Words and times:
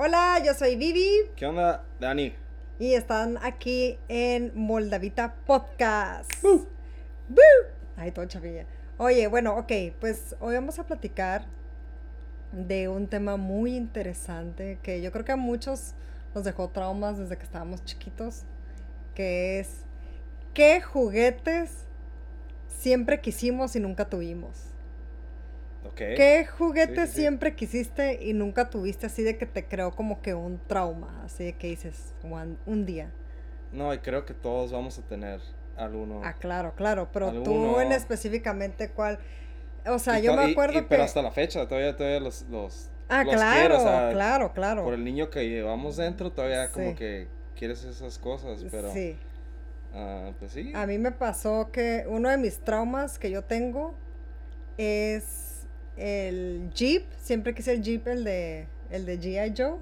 Hola, 0.00 0.40
yo 0.46 0.54
soy 0.54 0.76
Vivi 0.76 1.28
¿Qué 1.34 1.44
onda, 1.44 1.84
Dani? 1.98 2.32
y 2.78 2.94
están 2.94 3.36
aquí 3.42 3.98
en 4.06 4.52
Moldavita 4.54 5.34
Podcast. 5.44 6.40
¡Bú! 6.40 6.68
¡Bú! 7.28 7.40
Ay, 7.96 8.12
todo 8.12 8.24
chavilla. 8.26 8.64
Oye, 8.96 9.26
bueno, 9.26 9.56
ok, 9.56 9.72
pues 9.98 10.36
hoy 10.38 10.54
vamos 10.54 10.78
a 10.78 10.86
platicar 10.86 11.46
de 12.52 12.88
un 12.88 13.08
tema 13.08 13.36
muy 13.36 13.74
interesante 13.74 14.78
que 14.84 15.02
yo 15.02 15.10
creo 15.10 15.24
que 15.24 15.32
a 15.32 15.36
muchos 15.36 15.94
nos 16.32 16.44
dejó 16.44 16.68
traumas 16.68 17.18
desde 17.18 17.36
que 17.36 17.42
estábamos 17.42 17.84
chiquitos, 17.84 18.44
que 19.16 19.58
es 19.58 19.80
¿qué 20.54 20.80
juguetes 20.80 21.88
siempre 22.68 23.20
quisimos 23.20 23.74
y 23.74 23.80
nunca 23.80 24.08
tuvimos? 24.08 24.77
¿Qué 25.94 26.46
juguete 26.46 26.94
Sí, 26.94 27.06
sí, 27.06 27.12
sí. 27.14 27.20
siempre 27.20 27.54
quisiste 27.54 28.22
y 28.24 28.32
nunca 28.32 28.70
tuviste 28.70 29.06
así 29.06 29.22
de 29.22 29.36
que 29.38 29.46
te 29.46 29.64
creó 29.66 29.90
como 29.92 30.20
que 30.22 30.34
un 30.34 30.58
trauma? 30.66 31.22
Así 31.24 31.44
de 31.44 31.52
que 31.54 31.68
dices, 31.68 32.14
"Juan, 32.22 32.58
un 32.66 32.86
día. 32.86 33.10
No, 33.72 33.92
y 33.92 33.98
creo 33.98 34.24
que 34.24 34.34
todos 34.34 34.72
vamos 34.72 34.98
a 34.98 35.02
tener 35.02 35.40
alguno. 35.76 36.22
Ah, 36.24 36.34
claro, 36.34 36.74
claro, 36.74 37.08
pero 37.12 37.30
tú 37.42 37.52
Alguno. 37.52 37.80
en 37.80 37.92
específicamente 37.92 38.90
cuál. 38.90 39.18
O 39.86 39.98
sea, 39.98 40.18
Y 40.18 40.22
yo 40.22 40.34
me 40.34 40.50
acuerdo 40.52 40.78
y- 40.78 40.82
que. 40.82 40.88
Pero 40.88 41.02
hasta 41.04 41.22
la 41.22 41.30
fecha, 41.30 41.66
todavía, 41.68 41.96
todavía 41.96 42.20
los, 42.20 42.42
los, 42.50 42.90
ah, 43.08 43.24
los 43.24 43.34
claro, 43.34 43.58
quiero, 43.60 43.76
o 43.78 43.80
sea, 43.80 44.10
claro, 44.12 44.52
claro. 44.52 44.84
Por 44.84 44.94
el 44.94 45.04
niño 45.04 45.30
que 45.30 45.48
llevamos 45.48 45.96
dentro, 45.96 46.32
todavía 46.32 46.70
como 46.72 46.94
que 46.94 47.28
quieres 47.56 47.84
esas 47.84 48.18
cosas, 48.18 48.64
pero... 48.70 48.92
Sí. 48.92 49.16
ah, 49.94 50.30
pues 50.38 50.52
sí. 50.52 50.72
A 50.74 50.86
mí 50.86 50.98
me 50.98 51.12
pasó 51.12 51.70
que 51.72 52.04
uno 52.08 52.28
de 52.28 52.38
mis 52.38 52.58
traumas 52.60 53.18
que 53.18 53.30
yo 53.30 53.42
tengo 53.42 53.94
es 54.76 55.47
el 55.98 56.70
Jeep. 56.74 57.04
Siempre 57.18 57.54
quise 57.54 57.72
el 57.72 57.82
Jeep, 57.82 58.06
el 58.08 58.24
de, 58.24 58.66
el 58.90 59.04
de 59.04 59.18
G.I. 59.18 59.54
Joe. 59.56 59.78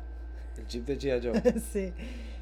El 0.58 0.66
Jeep 0.66 0.84
de 0.84 0.98
G.I. 0.98 1.26
Joe. 1.26 1.60
sí. 1.72 1.92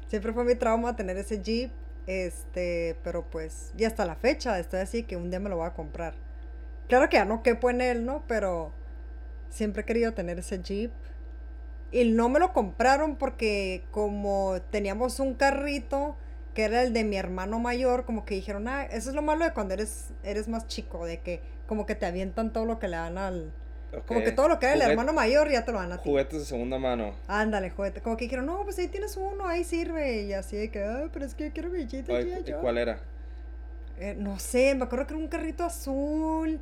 Siempre 0.07 0.33
fue 0.33 0.43
mi 0.43 0.55
trauma 0.55 0.95
tener 0.95 1.17
ese 1.17 1.41
Jeep. 1.41 1.71
Este, 2.07 2.95
pero 3.03 3.25
pues, 3.29 3.71
y 3.75 3.83
hasta 3.83 4.05
la 4.05 4.15
fecha 4.15 4.59
estoy 4.59 4.79
así 4.79 5.03
que 5.03 5.17
un 5.17 5.31
día 5.31 5.39
me 5.39 5.49
lo 5.49 5.57
voy 5.57 5.67
a 5.67 5.73
comprar. 5.73 6.13
Claro 6.87 7.09
que 7.09 7.17
ya 7.17 7.25
no 7.25 7.41
quepo 7.41 7.69
en 7.69 7.81
él, 7.81 8.05
¿no? 8.05 8.23
Pero 8.27 8.71
siempre 9.49 9.81
he 9.81 9.85
querido 9.85 10.13
tener 10.13 10.39
ese 10.39 10.61
Jeep. 10.61 10.91
Y 11.91 12.11
no 12.11 12.29
me 12.29 12.39
lo 12.39 12.53
compraron 12.53 13.15
porque 13.15 13.83
como 13.91 14.57
teníamos 14.69 15.19
un 15.19 15.33
carrito 15.33 16.17
que 16.53 16.63
era 16.63 16.83
el 16.83 16.93
de 16.93 17.03
mi 17.03 17.17
hermano 17.17 17.59
mayor, 17.59 18.05
como 18.05 18.25
que 18.25 18.35
dijeron, 18.35 18.67
ah, 18.67 18.83
eso 18.85 19.09
es 19.09 19.15
lo 19.15 19.21
malo 19.21 19.45
de 19.45 19.53
cuando 19.53 19.73
eres, 19.73 20.11
eres 20.23 20.47
más 20.47 20.67
chico, 20.67 21.05
de 21.05 21.19
que 21.19 21.41
como 21.67 21.85
que 21.85 21.95
te 21.95 22.05
avientan 22.05 22.53
todo 22.53 22.65
lo 22.65 22.79
que 22.79 22.87
le 22.87 22.95
dan 22.95 23.17
al... 23.17 23.51
Como 24.05 24.23
que 24.23 24.31
todo 24.31 24.47
lo 24.47 24.59
que 24.59 24.65
era 24.65 24.75
el 24.75 24.81
Juguet- 24.81 24.89
hermano 24.91 25.13
mayor 25.13 25.49
ya 25.51 25.63
te 25.65 25.71
lo 25.71 25.79
dan 25.79 25.91
a 25.91 25.97
ti. 26.01 26.09
Juguetes 26.09 26.39
de 26.39 26.45
segunda 26.45 26.77
mano. 26.79 27.15
Ándale, 27.27 27.69
juguete. 27.69 28.01
Como 28.01 28.17
que 28.17 28.25
dijeron, 28.25 28.45
no, 28.45 28.63
pues 28.63 28.77
ahí 28.79 28.87
tienes 28.87 29.15
uno, 29.17 29.47
ahí 29.47 29.63
sirve. 29.63 30.23
Y 30.23 30.33
así 30.33 30.57
de 30.57 30.69
que, 30.71 30.83
ay, 30.83 31.09
pero 31.13 31.25
es 31.25 31.35
que 31.35 31.45
yo 31.47 31.53
quiero 31.53 31.69
Ay, 31.73 31.85
G.I. 31.85 32.49
¿y 32.49 32.51
Joe". 32.51 32.61
cuál 32.61 32.77
era? 32.77 32.99
Eh, 33.97 34.15
no 34.17 34.39
sé, 34.39 34.75
me 34.75 34.83
acuerdo 34.85 35.07
que 35.07 35.13
era 35.13 35.21
un 35.23 35.29
carrito 35.29 35.63
azul. 35.63 36.59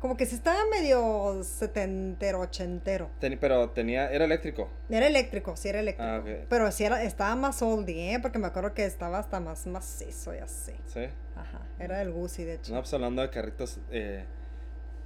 Como 0.00 0.18
que 0.18 0.26
sí 0.26 0.34
estaba 0.34 0.58
medio 0.70 1.42
setentero, 1.44 2.40
ochentero. 2.40 3.08
Teni- 3.22 3.38
pero 3.40 3.70
tenía... 3.70 4.10
Era 4.12 4.26
eléctrico. 4.26 4.68
Era 4.90 5.06
eléctrico, 5.06 5.56
sí 5.56 5.70
era 5.70 5.80
eléctrico. 5.80 6.10
Ah. 6.10 6.22
Pero 6.50 6.70
sí 6.72 6.84
era, 6.84 7.02
estaba 7.02 7.34
más 7.36 7.62
oldie, 7.62 8.12
¿eh? 8.12 8.20
Porque 8.20 8.38
me 8.38 8.46
acuerdo 8.48 8.74
que 8.74 8.84
estaba 8.84 9.18
hasta 9.18 9.40
más 9.40 9.66
macizo 9.66 10.34
y 10.34 10.38
así. 10.40 10.72
Sí. 10.92 11.06
Ajá, 11.36 11.60
era 11.78 12.00
del 12.00 12.12
Gucci, 12.12 12.44
de 12.44 12.54
hecho. 12.56 12.74
No, 12.74 12.80
pues 12.80 12.92
hablando 12.92 13.22
de 13.22 13.30
carritos, 13.30 13.78
eh, 13.90 14.24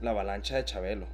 la 0.01 0.11
avalancha 0.11 0.57
de 0.57 0.65
Chabelo. 0.65 1.07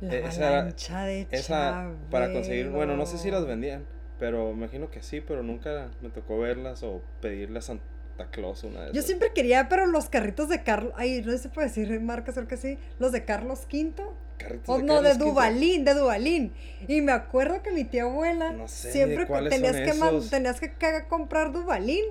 La 0.00 0.14
eh, 0.14 0.24
esa 0.26 1.04
de 1.04 1.26
Esa, 1.30 1.90
para 2.10 2.32
conseguir, 2.32 2.68
bueno, 2.70 2.96
no 2.96 3.06
sé 3.06 3.18
si 3.18 3.30
las 3.30 3.46
vendían, 3.46 3.84
pero 4.18 4.50
imagino 4.50 4.90
que 4.90 5.02
sí, 5.02 5.20
pero 5.20 5.42
nunca 5.42 5.90
me 6.00 6.10
tocó 6.10 6.38
verlas 6.38 6.82
o 6.82 7.02
pedirle 7.20 7.58
a 7.58 7.62
Santa 7.62 7.82
Claus 8.30 8.64
una 8.64 8.80
de 8.80 8.86
Yo 8.88 8.92
esas. 8.92 9.06
siempre 9.06 9.32
quería, 9.34 9.68
pero 9.68 9.86
los 9.86 10.08
carritos 10.08 10.48
de 10.48 10.62
Carlos, 10.62 10.92
ay, 10.96 11.22
no 11.24 11.32
sé 11.32 11.38
si 11.38 11.48
puede 11.48 11.68
decir 11.68 12.00
marcas, 12.00 12.34
creo 12.34 12.48
que 12.48 12.56
sí, 12.56 12.78
los 12.98 13.12
de 13.12 13.24
Carlos 13.24 13.66
V, 13.72 13.94
Carritos 14.38 14.68
o 14.68 14.78
de 14.78 14.82
no, 14.84 15.02
de 15.02 15.10
Carlos. 15.10 15.18
Dubalín, 15.28 15.84
de 15.84 15.94
Dubalín. 15.94 16.52
Y 16.88 17.00
me 17.00 17.12
acuerdo 17.12 17.62
que 17.62 17.70
mi 17.70 17.84
tía 17.84 18.02
abuela 18.02 18.52
No 18.52 18.68
sé 18.68 18.88
ni 18.88 18.92
siempre 18.92 19.26
tenías 19.48 19.76
que, 19.76 19.94
man- 19.94 20.20
tenías 20.28 20.60
que 20.60 20.72
comprar 21.08 21.52
Dubalín 21.52 22.04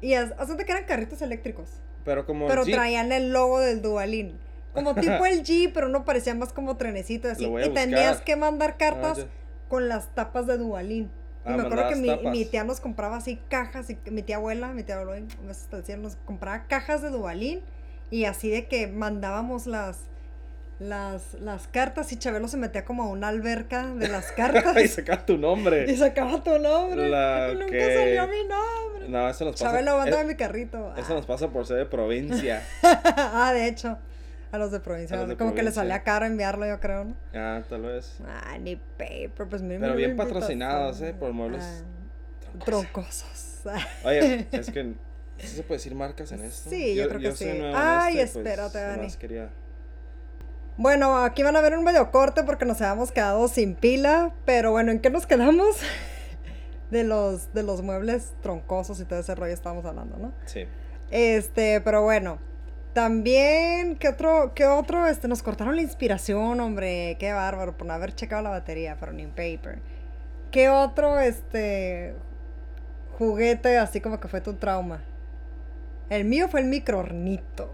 y 0.00 0.14
cuenta 0.14 0.64
que 0.64 0.72
eran 0.72 0.84
carritos 0.84 1.22
eléctricos, 1.22 1.70
Pero 2.04 2.26
como 2.26 2.46
pero 2.48 2.64
traían 2.64 3.12
el 3.12 3.32
logo 3.32 3.60
del 3.60 3.82
Dubalín. 3.82 4.38
Como 4.74 4.94
tipo 5.00 5.24
el 5.26 5.42
Jeep, 5.42 5.72
pero 5.74 5.86
uno 5.86 6.04
parecía 6.04 6.34
más 6.34 6.52
como 6.52 6.76
trenecito 6.76 7.28
así. 7.30 7.44
Y 7.44 7.68
tenías 7.70 8.20
que 8.20 8.36
mandar 8.36 8.76
cartas 8.76 9.18
ya. 9.18 9.24
con 9.68 9.88
las 9.88 10.14
tapas 10.14 10.46
de 10.46 10.58
Dubalín. 10.58 11.04
Y 11.44 11.48
Ah, 11.48 11.56
me 11.56 11.62
acuerdo 11.64 11.88
que 11.88 11.96
mi, 11.96 12.16
mi 12.30 12.44
tía 12.44 12.62
nos 12.62 12.78
compraba 12.80 13.16
así 13.16 13.38
cajas, 13.48 13.90
y 13.90 13.98
mi 14.10 14.22
tía 14.22 14.36
abuela, 14.36 14.68
mi 14.68 14.84
tía 14.84 14.98
abuela, 14.98 15.26
nos 15.98 16.16
compraba 16.24 16.66
cajas 16.68 17.02
de 17.02 17.10
Dubalín 17.10 17.60
y 18.10 18.26
así 18.26 18.48
de 18.48 18.66
que 18.68 18.86
mandábamos 18.86 19.66
las, 19.66 19.98
las, 20.78 21.34
las 21.34 21.66
cartas 21.68 22.12
y 22.12 22.16
Chabelo 22.16 22.46
se 22.48 22.56
metía 22.58 22.84
como 22.84 23.02
a 23.04 23.08
una 23.08 23.28
alberca 23.28 23.86
de 23.88 24.06
las 24.08 24.30
cartas 24.36 24.76
y 24.82 24.86
saca 24.88 25.24
tu 25.26 25.36
nombre. 25.36 25.90
y 25.90 25.96
sacaba 25.96 26.42
tu 26.42 26.58
nombre 26.58 27.08
La 27.08 27.50
y 27.52 27.54
nunca 27.58 27.66
que- 27.72 27.96
salió 27.96 28.26
mi 28.28 28.48
nombre. 28.48 29.08
No, 29.08 29.28
eso 29.28 29.44
nos 29.44 29.54
pasa. 29.54 29.64
Chabelo, 29.64 29.98
mándame 29.98 30.22
eh, 30.22 30.26
mi 30.26 30.34
carrito. 30.36 30.94
Eso 30.96 31.14
nos 31.14 31.26
pasa 31.26 31.48
por 31.48 31.66
ser 31.66 31.78
de 31.78 31.86
provincia. 31.86 32.62
ah, 32.82 33.50
de 33.52 33.66
hecho, 33.66 33.98
a 34.52 34.58
los 34.58 34.70
de 34.70 34.80
provincia, 34.80 35.16
A 35.16 35.20
los 35.20 35.28
de 35.30 35.36
como 35.36 35.54
que 35.54 35.62
les 35.62 35.74
salía 35.74 36.02
caro 36.04 36.26
enviarlo, 36.26 36.66
yo 36.66 36.78
creo, 36.78 37.04
¿no? 37.04 37.16
ah, 37.34 37.62
tal 37.68 37.82
vez. 37.82 38.18
Ah, 38.26 38.56
ni 38.58 38.76
paper, 38.76 39.48
pues 39.50 39.62
mira. 39.62 39.80
Pero 39.80 39.96
bien 39.96 40.16
patrocinados. 40.16 41.00
¿eh? 41.00 41.14
Por 41.18 41.32
muebles 41.32 41.64
Ah, 41.64 42.58
troncosos. 42.64 43.64
troncosos. 43.64 44.04
Oye, 44.04 44.46
es 44.52 44.70
que. 44.70 44.94
¿sí 45.38 45.46
se 45.56 45.62
puede 45.62 45.78
decir 45.78 45.94
marcas 45.94 46.30
en 46.32 46.42
esto? 46.44 46.70
Sí, 46.70 46.94
yo 46.94 47.08
creo 47.08 47.20
que 47.20 47.32
sí. 47.32 47.48
Ay, 47.74 48.20
este, 48.20 48.40
pues, 48.40 48.46
espérate, 48.46 48.78
Dani. 48.78 48.96
nomás 48.98 49.16
quería- 49.16 49.48
Bueno, 50.76 51.24
aquí 51.24 51.42
van 51.42 51.56
a 51.56 51.60
ver 51.60 51.76
un 51.76 51.84
medio 51.84 52.10
corte 52.10 52.42
porque 52.44 52.64
nos 52.64 52.80
habíamos 52.80 53.12
quedado 53.12 53.46
sin 53.48 53.74
pila, 53.74 54.32
pero 54.44 54.70
bueno, 54.70 54.90
¿en 54.92 55.00
qué 55.00 55.10
nos 55.10 55.26
quedamos? 55.26 55.76
De 56.90 57.04
los, 57.04 57.54
de 57.54 57.62
los 57.62 57.80
muebles 57.80 58.34
troncosos 58.42 59.00
y 59.00 59.06
todo 59.06 59.18
ese 59.20 59.34
rollo 59.34 59.54
estábamos 59.54 59.86
hablando, 59.86 60.18
¿no? 60.18 60.30
Sí. 60.44 60.66
Este, 61.10 61.80
pero 61.80 62.02
bueno. 62.02 62.38
También, 62.92 63.96
¿qué 63.96 64.08
otro, 64.08 64.52
qué 64.54 64.66
otro? 64.66 65.06
Este, 65.06 65.26
nos 65.28 65.42
cortaron 65.42 65.76
la 65.76 65.82
inspiración, 65.82 66.60
hombre. 66.60 67.16
Qué 67.18 67.32
bárbaro 67.32 67.76
por 67.76 67.86
no 67.86 67.94
haber 67.94 68.14
checado 68.14 68.42
la 68.42 68.50
batería, 68.50 68.96
pero 69.00 69.12
ni 69.12 69.22
en 69.22 69.30
paper. 69.30 69.78
¿Qué 70.50 70.68
otro, 70.68 71.18
este, 71.18 72.14
juguete 73.18 73.78
así 73.78 74.00
como 74.02 74.20
que 74.20 74.28
fue 74.28 74.42
tu 74.42 74.54
trauma? 74.54 75.02
El 76.10 76.26
mío 76.26 76.48
fue 76.48 76.60
el 76.60 76.66
microornito. 76.66 77.72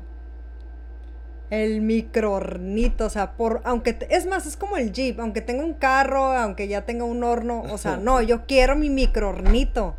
El 1.51 1.81
microornito, 1.81 3.07
o 3.07 3.11
sea, 3.11 3.33
por, 3.33 3.63
aunque, 3.65 3.95
te- 3.95 4.15
es 4.15 4.27
más, 4.27 4.47
es 4.47 4.57
como 4.57 4.77
el 4.77 4.93
Jeep, 4.93 5.19
aunque 5.19 5.41
tenga 5.41 5.65
un 5.65 5.75
carro, 5.75 6.25
aunque 6.33 6.69
ya 6.69 6.83
tenga 6.83 7.05
un 7.05 7.25
horno, 7.25 7.63
o 7.63 7.79
sea, 7.79 7.97
no, 8.01 8.23
yo 8.23 8.47
quiero 8.47 8.77
mi 8.77 8.91
microornito. 8.91 9.97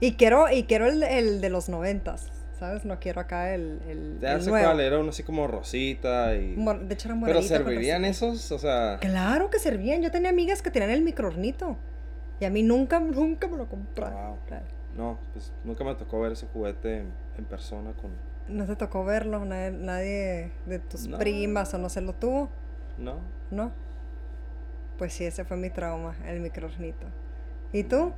Y 0.00 0.14
quiero, 0.14 0.50
y 0.50 0.64
quiero 0.64 0.86
el, 0.88 1.02
el 1.04 1.40
de 1.40 1.48
los 1.48 1.68
noventas, 1.68 2.26
¿sabes? 2.62 2.84
No 2.84 3.00
quiero 3.00 3.20
acá 3.20 3.54
el, 3.54 3.80
el, 3.88 4.18
Ya 4.20 4.34
el 4.34 4.42
sé 4.42 4.50
nuevo. 4.50 4.66
cuál, 4.66 4.78
era 4.80 5.00
uno 5.00 5.10
así 5.10 5.24
como 5.24 5.48
rosita 5.48 6.36
y... 6.36 6.54
Mor- 6.56 6.78
de 6.86 6.94
hecho 6.94 7.08
era 7.08 7.18
Pero 7.24 7.42
¿servirían 7.42 8.04
esos? 8.04 8.52
O 8.52 8.58
sea... 8.60 8.98
Claro 9.00 9.50
que 9.50 9.58
servían. 9.58 10.00
Yo 10.00 10.12
tenía 10.12 10.30
amigas 10.30 10.62
que 10.62 10.70
tenían 10.70 10.90
el 10.92 11.02
microornito. 11.02 11.76
Y 12.38 12.44
a 12.44 12.50
mí 12.50 12.62
nunca, 12.62 13.00
nunca 13.00 13.48
me 13.48 13.56
lo 13.56 13.66
compraron. 13.68 14.14
Wow. 14.14 14.38
Claro. 14.46 14.64
No, 14.96 15.18
pues 15.32 15.52
nunca 15.64 15.82
me 15.82 15.94
tocó 15.96 16.20
ver 16.20 16.32
ese 16.32 16.46
juguete 16.52 16.98
en, 16.98 17.06
en 17.36 17.44
persona 17.46 17.92
con... 17.94 18.12
No 18.46 18.64
te 18.66 18.76
tocó 18.76 19.04
verlo, 19.04 19.44
nadie, 19.44 19.70
nadie 19.72 20.52
de 20.66 20.78
tus 20.78 21.08
No. 21.08 21.18
primas 21.18 21.74
o 21.74 21.78
no 21.78 21.88
se 21.88 22.00
lo 22.00 22.12
tuvo, 22.12 22.48
No. 22.96 23.16
¿no? 23.50 23.72
Pues 24.98 25.12
sí, 25.14 25.24
ese 25.24 25.44
fue 25.44 25.56
mi 25.56 25.70
trauma, 25.70 26.14
el 26.28 26.38
microornito. 26.38 27.06
¿Y 27.72 27.82
tú? 27.84 28.12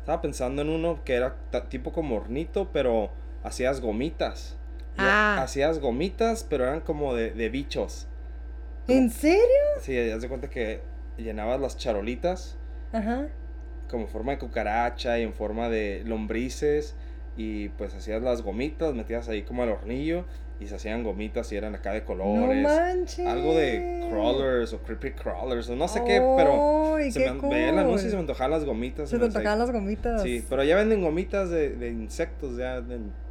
Estaba 0.00 0.20
pensando 0.22 0.62
en 0.62 0.68
uno 0.70 1.04
que 1.04 1.14
era 1.14 1.36
tipo 1.68 1.92
como 1.92 2.16
hornito, 2.16 2.70
pero 2.72 3.10
hacías 3.42 3.80
gomitas. 3.80 4.56
Ah. 4.96 5.40
Hacías 5.42 5.78
gomitas, 5.78 6.44
pero 6.48 6.64
eran 6.64 6.80
como 6.80 7.14
de, 7.14 7.30
de 7.32 7.48
bichos. 7.48 8.06
¿En 8.88 9.10
serio? 9.10 9.40
Sí, 9.80 9.96
haz 10.10 10.22
de 10.22 10.28
cuenta 10.28 10.50
que 10.50 10.80
llenabas 11.16 11.60
las 11.60 11.76
charolitas 11.76 12.56
Ajá. 12.92 13.28
como 13.88 14.06
forma 14.06 14.32
de 14.32 14.38
cucaracha 14.38 15.18
y 15.18 15.22
en 15.22 15.32
forma 15.32 15.68
de 15.68 16.02
lombrices. 16.04 16.94
Y 17.36 17.70
pues 17.70 17.94
hacías 17.94 18.20
las 18.22 18.42
gomitas, 18.42 18.94
metías 18.94 19.28
ahí 19.28 19.42
como 19.42 19.62
al 19.62 19.70
hornillo 19.70 20.26
y 20.62 20.68
se 20.68 20.74
hacían 20.76 21.02
gomitas 21.02 21.50
y 21.52 21.56
eran 21.56 21.74
acá 21.74 21.92
de 21.92 22.00
No 22.00 22.06
colores. 22.06 22.62
manches. 22.62 23.26
algo 23.26 23.54
de 23.54 24.06
crawlers 24.08 24.72
o 24.72 24.78
creepy 24.82 25.10
crawlers 25.12 25.68
o 25.68 25.76
no 25.76 25.88
sé 25.88 26.02
qué, 26.04 26.20
pero 26.36 26.96
¡Ay, 26.96 27.10
se 27.12 27.18
qué 27.20 27.24
me, 27.26 27.30
an- 27.32 27.50
veía 27.50 27.70
el 27.70 27.78
anuncio 27.78 28.08
y 28.08 28.10
se 28.10 28.16
me 28.16 28.22
cool! 28.22 28.30
antojaban 28.30 28.50
las 28.52 28.64
gomitas. 28.64 29.10
Se 29.10 29.18
me 29.18 29.28
tocaban 29.28 29.58
las 29.58 29.70
gomitas. 29.70 30.22
Sí, 30.22 30.44
pero 30.48 30.62
ya 30.64 30.76
venden 30.76 31.02
gomitas 31.02 31.50
de, 31.50 31.70
de 31.70 31.88
insectos, 31.90 32.56
ya 32.56 32.82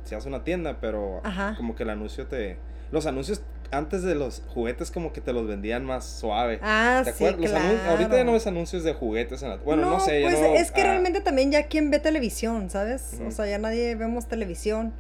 se 0.04 0.16
hace 0.16 0.28
una 0.28 0.44
tienda, 0.44 0.78
pero 0.82 1.22
Ajá. 1.24 1.54
como 1.58 1.76
que 1.76 1.84
el 1.84 1.90
anuncio 1.90 2.28
te... 2.28 2.58
los 2.92 3.06
anuncios 3.06 3.42
antes 3.74 4.04
de 4.04 4.16
los 4.16 4.42
juguetes 4.50 4.92
como 4.92 5.14
que 5.14 5.22
te 5.22 5.32
los 5.32 5.48
vendían 5.48 5.86
más 5.86 6.04
suave. 6.06 6.60
Ah, 6.62 7.04
¿Te 7.06 7.14
sí, 7.14 7.24
acuerdas? 7.24 7.52
Los 7.52 7.62
anun- 7.62 7.76
claro. 7.76 7.92
ahorita 7.92 8.18
ya 8.18 8.24
no 8.26 8.34
ves 8.34 8.46
anuncios 8.48 8.84
de 8.84 8.94
juguetes 8.94 9.42
en 9.44 9.50
la... 9.50 9.56
Bueno, 9.58 9.90
no, 9.90 10.00
sé, 10.02 10.20
ya 10.22 10.28
pues 10.28 10.42
no- 10.42 10.56
es 10.56 10.72
que 10.74 10.82
ah, 10.82 10.86
realmente 10.88 11.22
también 11.22 11.52
ya 11.54 11.68
quien 11.68 11.90
ve 11.90 12.00
televisión, 12.00 12.70
¿sabes? 12.70 13.22
O 13.26 13.32
sea, 13.32 13.46
ya 13.48 13.58
nadie 13.60 13.96
vemos 13.96 14.28
televisión. 14.28 14.92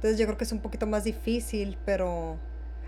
Entonces 0.00 0.18
yo 0.18 0.24
creo 0.24 0.38
que 0.38 0.44
es 0.44 0.52
un 0.52 0.60
poquito 0.60 0.86
más 0.86 1.04
difícil, 1.04 1.76
pero... 1.84 2.38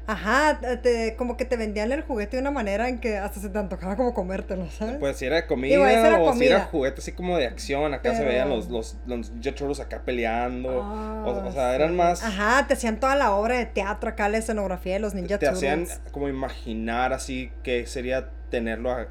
Ajá, 0.07 0.59
te- 0.83 1.15
como 1.17 1.37
que 1.37 1.45
te 1.45 1.57
vendían 1.57 1.93
el 1.93 2.03
juguete 2.03 2.37
de 2.37 2.41
una 2.41 2.51
manera 2.51 2.89
en 2.89 2.99
que 2.99 3.19
hasta 3.19 3.39
se 3.39 3.51
te 3.51 3.59
antojaba 3.59 3.97
como 3.97 4.15
comértelo, 4.15 4.69
¿sabes? 4.71 4.97
Pues 4.99 5.17
si 5.19 5.27
era 5.27 5.37
de 5.37 5.47
comida 5.47 5.77
Digo, 5.77 5.87
esa 5.87 6.09
era 6.09 6.19
o 6.19 6.33
si 6.35 6.47
era 6.47 6.65
juguete 6.65 7.01
así 7.01 7.13
como 7.13 7.37
de 7.37 7.47
acción, 7.47 7.95
acá 7.95 8.13
se 8.15 8.25
veían 8.25 8.49
los, 8.49 8.69
los, 8.69 8.97
los 9.07 9.31
Turtles 9.41 9.79
acá 9.79 10.03
peleando. 10.05 10.71
o, 10.71 11.31
o 11.31 11.49
Ah, 11.49 11.53
sea, 11.53 11.75
eran 11.77 11.95
más... 11.97 12.25
Ajá, 12.25 12.67
te 12.67 12.75
hacían 12.75 12.99
toda 12.99 13.15
la 13.15 13.33
obra 13.37 13.59
de 13.59 13.67
teatro 13.67 14.11
acá, 14.11 14.29
la 14.29 14.39
escenografía 14.39 14.95
de 14.95 15.01
los 15.01 15.15
Ninja 15.15 15.39
te 15.39 15.47
hacían 15.47 15.85
Turtles. 15.85 16.01
como 16.11 16.29
imaginar 16.29 17.13
así 17.13 17.53
que 17.63 17.87
sería 17.87 18.29
tenerlo 18.51 18.91
a- 18.91 19.07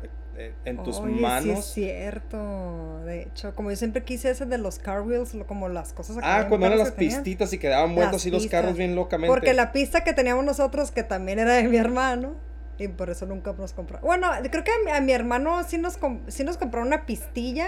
en 0.65 0.83
tus 0.83 0.97
Oye, 0.99 1.21
manos. 1.21 1.65
Sí, 1.65 1.83
es 1.85 1.93
cierto. 1.93 2.99
De 3.05 3.23
hecho, 3.23 3.53
como 3.55 3.69
yo 3.69 3.75
siempre 3.75 4.03
quise 4.03 4.31
ese 4.31 4.45
de 4.45 4.57
los 4.57 4.79
car 4.79 5.01
wheels, 5.01 5.35
como 5.47 5.69
las 5.69 5.93
cosas 5.93 6.17
acá 6.17 6.39
Ah, 6.39 6.47
cuando 6.47 6.67
eran 6.67 6.79
las 6.79 6.95
tenían. 6.95 7.23
pistitas 7.23 7.53
y 7.53 7.57
quedaban 7.57 7.95
vueltos 7.95 8.13
Las 8.13 8.21
así 8.21 8.31
los 8.31 8.47
carros 8.47 8.75
bien 8.77 8.95
locamente. 8.95 9.33
Porque 9.33 9.53
la 9.53 9.71
pista 9.71 10.03
que 10.03 10.13
teníamos 10.13 10.43
nosotros, 10.45 10.91
que 10.91 11.03
también 11.03 11.39
era 11.39 11.53
de 11.53 11.63
mi 11.63 11.77
hermano, 11.77 12.35
y 12.77 12.87
por 12.87 13.09
eso 13.09 13.25
nunca 13.25 13.53
nos 13.53 13.73
compró. 13.73 13.99
Bueno, 13.99 14.29
creo 14.49 14.63
que 14.63 14.71
a 14.71 14.83
mi, 14.85 14.91
a 14.91 15.01
mi 15.01 15.11
hermano 15.11 15.63
sí 15.63 15.77
nos, 15.77 15.99
sí 16.27 16.43
nos 16.43 16.57
compró 16.57 16.81
una 16.81 17.05
pistilla, 17.05 17.67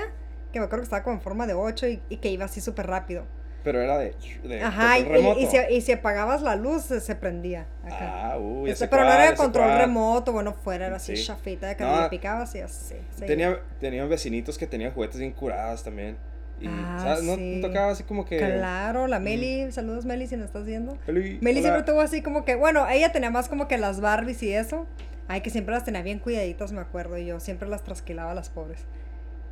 que 0.52 0.60
me 0.60 0.66
acuerdo 0.66 0.82
que 0.82 0.86
estaba 0.86 1.04
como 1.04 1.16
en 1.18 1.22
forma 1.22 1.46
de 1.48 1.54
8 1.54 1.88
y, 1.88 2.02
y 2.10 2.18
que 2.18 2.30
iba 2.30 2.46
así 2.46 2.62
súper 2.62 2.88
rápido. 2.88 3.26
Pero 3.64 3.82
era 3.82 3.98
de, 3.98 4.14
de 4.44 4.62
Ajá, 4.62 5.00
y, 5.00 5.46
si, 5.48 5.58
y 5.74 5.82
si 5.82 5.92
apagabas 5.94 6.42
la 6.42 6.56
luz, 6.58 6.84
se, 6.84 7.16
prendía. 7.16 7.66
Acá. 7.86 8.32
Ah, 8.34 8.38
uy, 8.38 8.70
Este, 8.70 8.88
pero 8.90 9.04
no 9.06 9.14
era 9.14 9.32
de 9.32 9.38
control 9.38 9.78
remoto, 9.78 10.34
bueno, 10.34 10.54
fuera, 10.54 10.88
era 10.88 10.98
así 10.98 11.16
Sí. 11.16 11.26
chafita, 11.26 11.68
de 11.68 11.78
que 11.78 11.84
No, 11.86 12.02
le 12.02 12.10
picabas 12.10 12.54
y 12.56 12.60
así. 12.60 12.96
Tenía, 13.26 13.62
tenían 13.80 14.10
vecinitos 14.10 14.58
que 14.58 14.68
tenían 14.68 14.92
juguetes 14.92 15.18
bien 15.20 15.32
curados 15.32 15.82
también. 15.84 16.18
Y, 16.60 16.68
Ah, 16.68 16.98
¿sabes? 17.02 17.24
No 17.24 17.36
sí. 17.36 17.56
no 17.62 17.68
tocaba 17.68 17.92
así 17.92 18.04
como 18.04 18.26
que... 18.26 18.38
Claro, 18.38 19.08
la 19.08 19.20
Mm. 19.20 19.24
Meli, 19.24 19.72
saludos 19.72 20.06
Meli 20.06 20.28
si 20.28 20.36
nos 20.36 20.48
estás 20.48 20.66
viendo. 20.66 20.98
Meli, 21.08 21.62
siempre 21.62 21.84
tuvo 21.84 22.02
así 22.02 22.22
como 22.22 22.44
que, 22.46 22.56
bueno, 22.56 22.88
ella 22.90 23.12
tenía 23.14 23.30
más 23.30 23.48
como 23.50 23.68
que 23.70 23.78
las 23.78 24.02
Barbies 24.02 24.44
y 24.44 24.54
eso. 24.54 24.86
Ay, 25.30 25.40
que 25.40 25.50
siempre 25.50 25.74
las 25.74 25.86
tenía 25.86 26.02
bien 26.02 26.20
cuidaditas, 26.20 26.74
me 26.74 26.82
acuerdo, 26.82 27.18
y 27.18 27.26
yo 27.26 27.40
siempre 27.40 27.70
las 27.70 27.82
trasquilaba 27.84 28.32
a 28.32 28.36
las 28.36 28.50
pobres. 28.50 28.82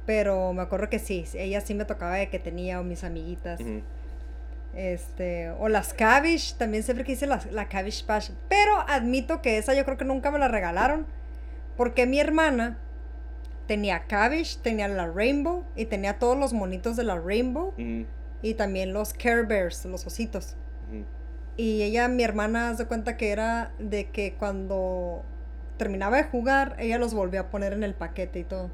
Pero 0.06 0.52
me 0.54 0.62
acuerdo 0.64 0.90
que 0.90 1.00
sí, 1.00 1.26
ella 1.34 1.62
sí 1.62 1.74
me 1.76 1.86
tocaba 1.86 2.16
de 2.16 2.28
que 2.30 2.40
tenía, 2.40 2.80
o 2.80 2.84
mis 2.84 3.04
amiguitas. 3.04 3.60
Ujú. 3.62 3.82
Este, 4.76 5.50
o 5.52 5.68
las 5.68 5.94
Cabbage, 5.94 6.56
también 6.58 6.84
siempre 6.84 7.04
quise 7.06 7.28
la, 7.28 7.42
la 7.52 7.68
Cabbage 7.68 8.04
Patch. 8.06 8.32
Pero 8.50 8.80
admito 8.88 9.42
que 9.42 9.58
esa 9.58 9.74
yo 9.74 9.84
creo 9.86 9.98
que 9.98 10.06
nunca 10.06 10.32
me 10.32 10.40
la 10.40 10.48
regalaron. 10.48 11.06
Porque 11.78 12.06
mi 12.06 12.20
hermana 12.20 12.78
tenía 13.68 14.06
Cabbage, 14.08 14.58
tenía 14.62 14.88
la 14.88 15.08
Rainbow 15.08 15.64
y 15.76 15.86
tenía 15.86 16.20
todos 16.20 16.38
los 16.38 16.54
monitos 16.54 16.96
de 16.96 17.04
la 17.04 17.18
Rainbow. 17.20 17.74
Y 18.42 18.54
también 18.56 18.94
los 18.94 19.14
Care 19.14 19.44
Bears, 19.44 19.86
los 19.86 20.06
ositos. 20.06 20.56
Y 21.58 21.84
ella, 21.84 22.08
mi 22.08 22.24
hermana, 22.24 22.76
se 22.76 22.86
cuenta 22.86 23.18
que 23.18 23.32
era 23.32 23.72
de 23.78 24.10
que 24.10 24.34
cuando 24.34 25.24
terminaba 25.78 26.18
de 26.18 26.24
jugar, 26.24 26.76
ella 26.80 26.98
los 26.98 27.14
volvía 27.14 27.42
a 27.42 27.50
poner 27.50 27.74
en 27.74 27.84
el 27.84 27.94
paquete 27.94 28.40
y 28.40 28.44
todo. 28.44 28.70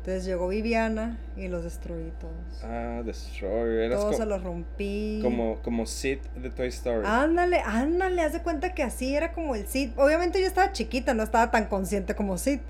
Entonces 0.00 0.24
llegó 0.24 0.48
Viviana 0.48 1.18
y 1.36 1.48
los 1.48 1.62
destruí 1.62 2.10
todos. 2.18 2.64
Ah, 2.64 3.02
Destroyer. 3.04 3.80
Eras 3.84 4.00
todos 4.00 4.16
se 4.16 4.24
los 4.24 4.42
rompí. 4.42 5.20
como, 5.22 5.60
como 5.60 5.84
Sid 5.84 6.20
de 6.36 6.48
Toy 6.48 6.68
Story. 6.68 7.06
Ándale, 7.06 7.60
ándale, 7.60 8.22
haz 8.22 8.32
de 8.32 8.40
cuenta 8.40 8.72
que 8.72 8.82
así 8.82 9.14
era 9.14 9.32
como 9.32 9.54
el 9.54 9.66
Sid. 9.66 9.90
Obviamente 9.98 10.40
yo 10.40 10.46
estaba 10.46 10.72
chiquita, 10.72 11.12
no 11.12 11.22
estaba 11.22 11.50
tan 11.50 11.66
consciente 11.66 12.14
como 12.14 12.38
Sid. 12.38 12.60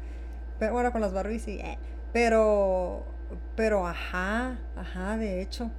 Pero 0.59 0.73
bueno, 0.73 0.91
con 0.91 1.01
las 1.01 1.13
Barbies 1.13 1.43
sí. 1.43 1.61
eh. 1.63 1.79
Pero, 2.13 3.05
pero 3.55 3.87
ajá, 3.87 4.59
ajá, 4.77 5.17
de 5.17 5.41
hecho. 5.41 5.71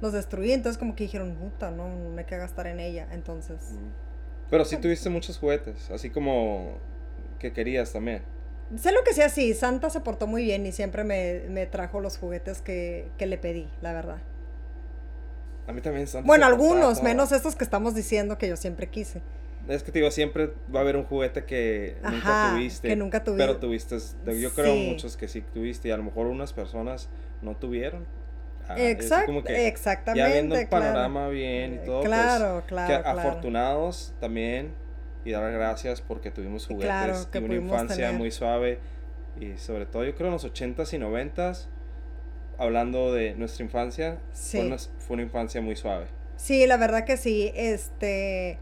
Los 0.00 0.12
destruí, 0.12 0.52
entonces 0.52 0.78
como 0.78 0.94
que 0.94 1.04
dijeron, 1.04 1.34
puta, 1.34 1.72
no, 1.72 1.88
no 1.88 2.16
hay 2.16 2.24
que 2.26 2.36
gastar 2.36 2.68
en 2.68 2.78
ella. 2.78 3.08
Entonces. 3.10 3.74
Pero 4.50 4.64
sí 4.64 4.76
tuviste 4.76 5.10
muchos 5.10 5.36
juguetes, 5.36 5.90
así 5.90 6.10
como 6.10 6.76
que 7.40 7.52
querías 7.52 7.92
también. 7.92 8.22
Sé 8.78 8.92
lo 8.92 9.02
que 9.04 9.12
sea, 9.14 9.28
sí, 9.28 9.54
Santa 9.54 9.90
se 9.90 10.00
portó 10.00 10.26
muy 10.26 10.44
bien 10.44 10.64
y 10.66 10.72
siempre 10.72 11.04
me, 11.04 11.42
me 11.48 11.66
trajo 11.66 12.00
los 12.00 12.18
juguetes 12.18 12.60
que, 12.62 13.08
que 13.18 13.26
le 13.26 13.38
pedí, 13.38 13.68
la 13.80 13.92
verdad. 13.92 14.18
A 15.66 15.72
mí 15.72 15.80
también 15.80 16.06
Santa 16.06 16.26
Bueno, 16.26 16.44
se 16.46 16.50
algunos, 16.52 17.02
menos 17.02 17.32
estos 17.32 17.54
que 17.56 17.64
estamos 17.64 17.94
diciendo 17.94 18.36
que 18.38 18.48
yo 18.48 18.56
siempre 18.56 18.88
quise. 18.88 19.20
Es 19.68 19.84
que 19.84 19.92
te 19.92 20.00
digo, 20.00 20.10
siempre 20.10 20.50
va 20.74 20.80
a 20.80 20.82
haber 20.82 20.96
un 20.96 21.04
juguete 21.04 21.44
que 21.44 21.96
nunca 22.02 22.50
tuviste. 22.52 22.88
que 22.88 22.96
nunca 22.96 23.22
tuvi- 23.24 23.36
Pero 23.36 23.58
tuviste, 23.58 23.96
yo 24.40 24.52
creo 24.54 24.74
Sí. 24.74 24.88
muchos 24.90 25.16
que 25.16 25.28
sí 25.28 25.40
tuviste 25.54 25.88
y 25.88 25.90
a 25.92 25.96
lo 25.96 26.02
mejor 26.02 26.26
unas 26.26 26.52
personas 26.52 27.08
no 27.42 27.54
tuvieron. 27.56 28.04
Ah, 28.68 28.74
es 28.76 28.98
Exact- 28.98 29.26
como 29.26 29.44
que 29.44 29.68
exactamente. 29.68 30.18
ya 30.28 30.32
viendo 30.34 30.56
el 30.56 30.68
claro. 30.68 30.84
panorama 30.86 31.28
bien 31.28 31.74
y 31.74 31.86
todo, 31.86 32.00
pues, 32.00 32.08
Claro, 32.08 32.62
claro, 32.66 32.96
que 32.96 33.02
claro. 33.02 33.20
afortunados 33.20 34.14
también 34.20 34.70
y 35.24 35.30
dar 35.32 35.52
gracias 35.52 36.00
porque 36.00 36.30
tuvimos 36.30 36.66
juguetes 36.66 36.86
Claro, 36.86 37.14
y 37.34 37.38
una 37.38 37.54
infancia 37.54 37.96
tener. 38.06 38.12
muy 38.14 38.30
suave 38.30 38.78
y 39.40 39.56
sobre 39.56 39.86
todo 39.86 40.04
yo 40.04 40.14
creo 40.14 40.26
en 40.28 40.32
los 40.34 40.44
80s 40.44 40.92
y 40.94 40.98
90s 40.98 41.66
hablando 42.58 43.12
de 43.12 43.34
nuestra 43.34 43.64
infancia 43.64 44.18
Sí. 44.32 44.58
fue, 44.58 44.66
una, 44.66 44.78
fue 44.78 45.14
una 45.14 45.22
infancia 45.22 45.60
muy 45.60 45.76
suave. 45.76 46.06
Sí, 46.36 46.66
la 46.66 46.76
verdad 46.76 47.04
que 47.04 47.16
sí. 47.16 47.52
Este. 47.54 48.58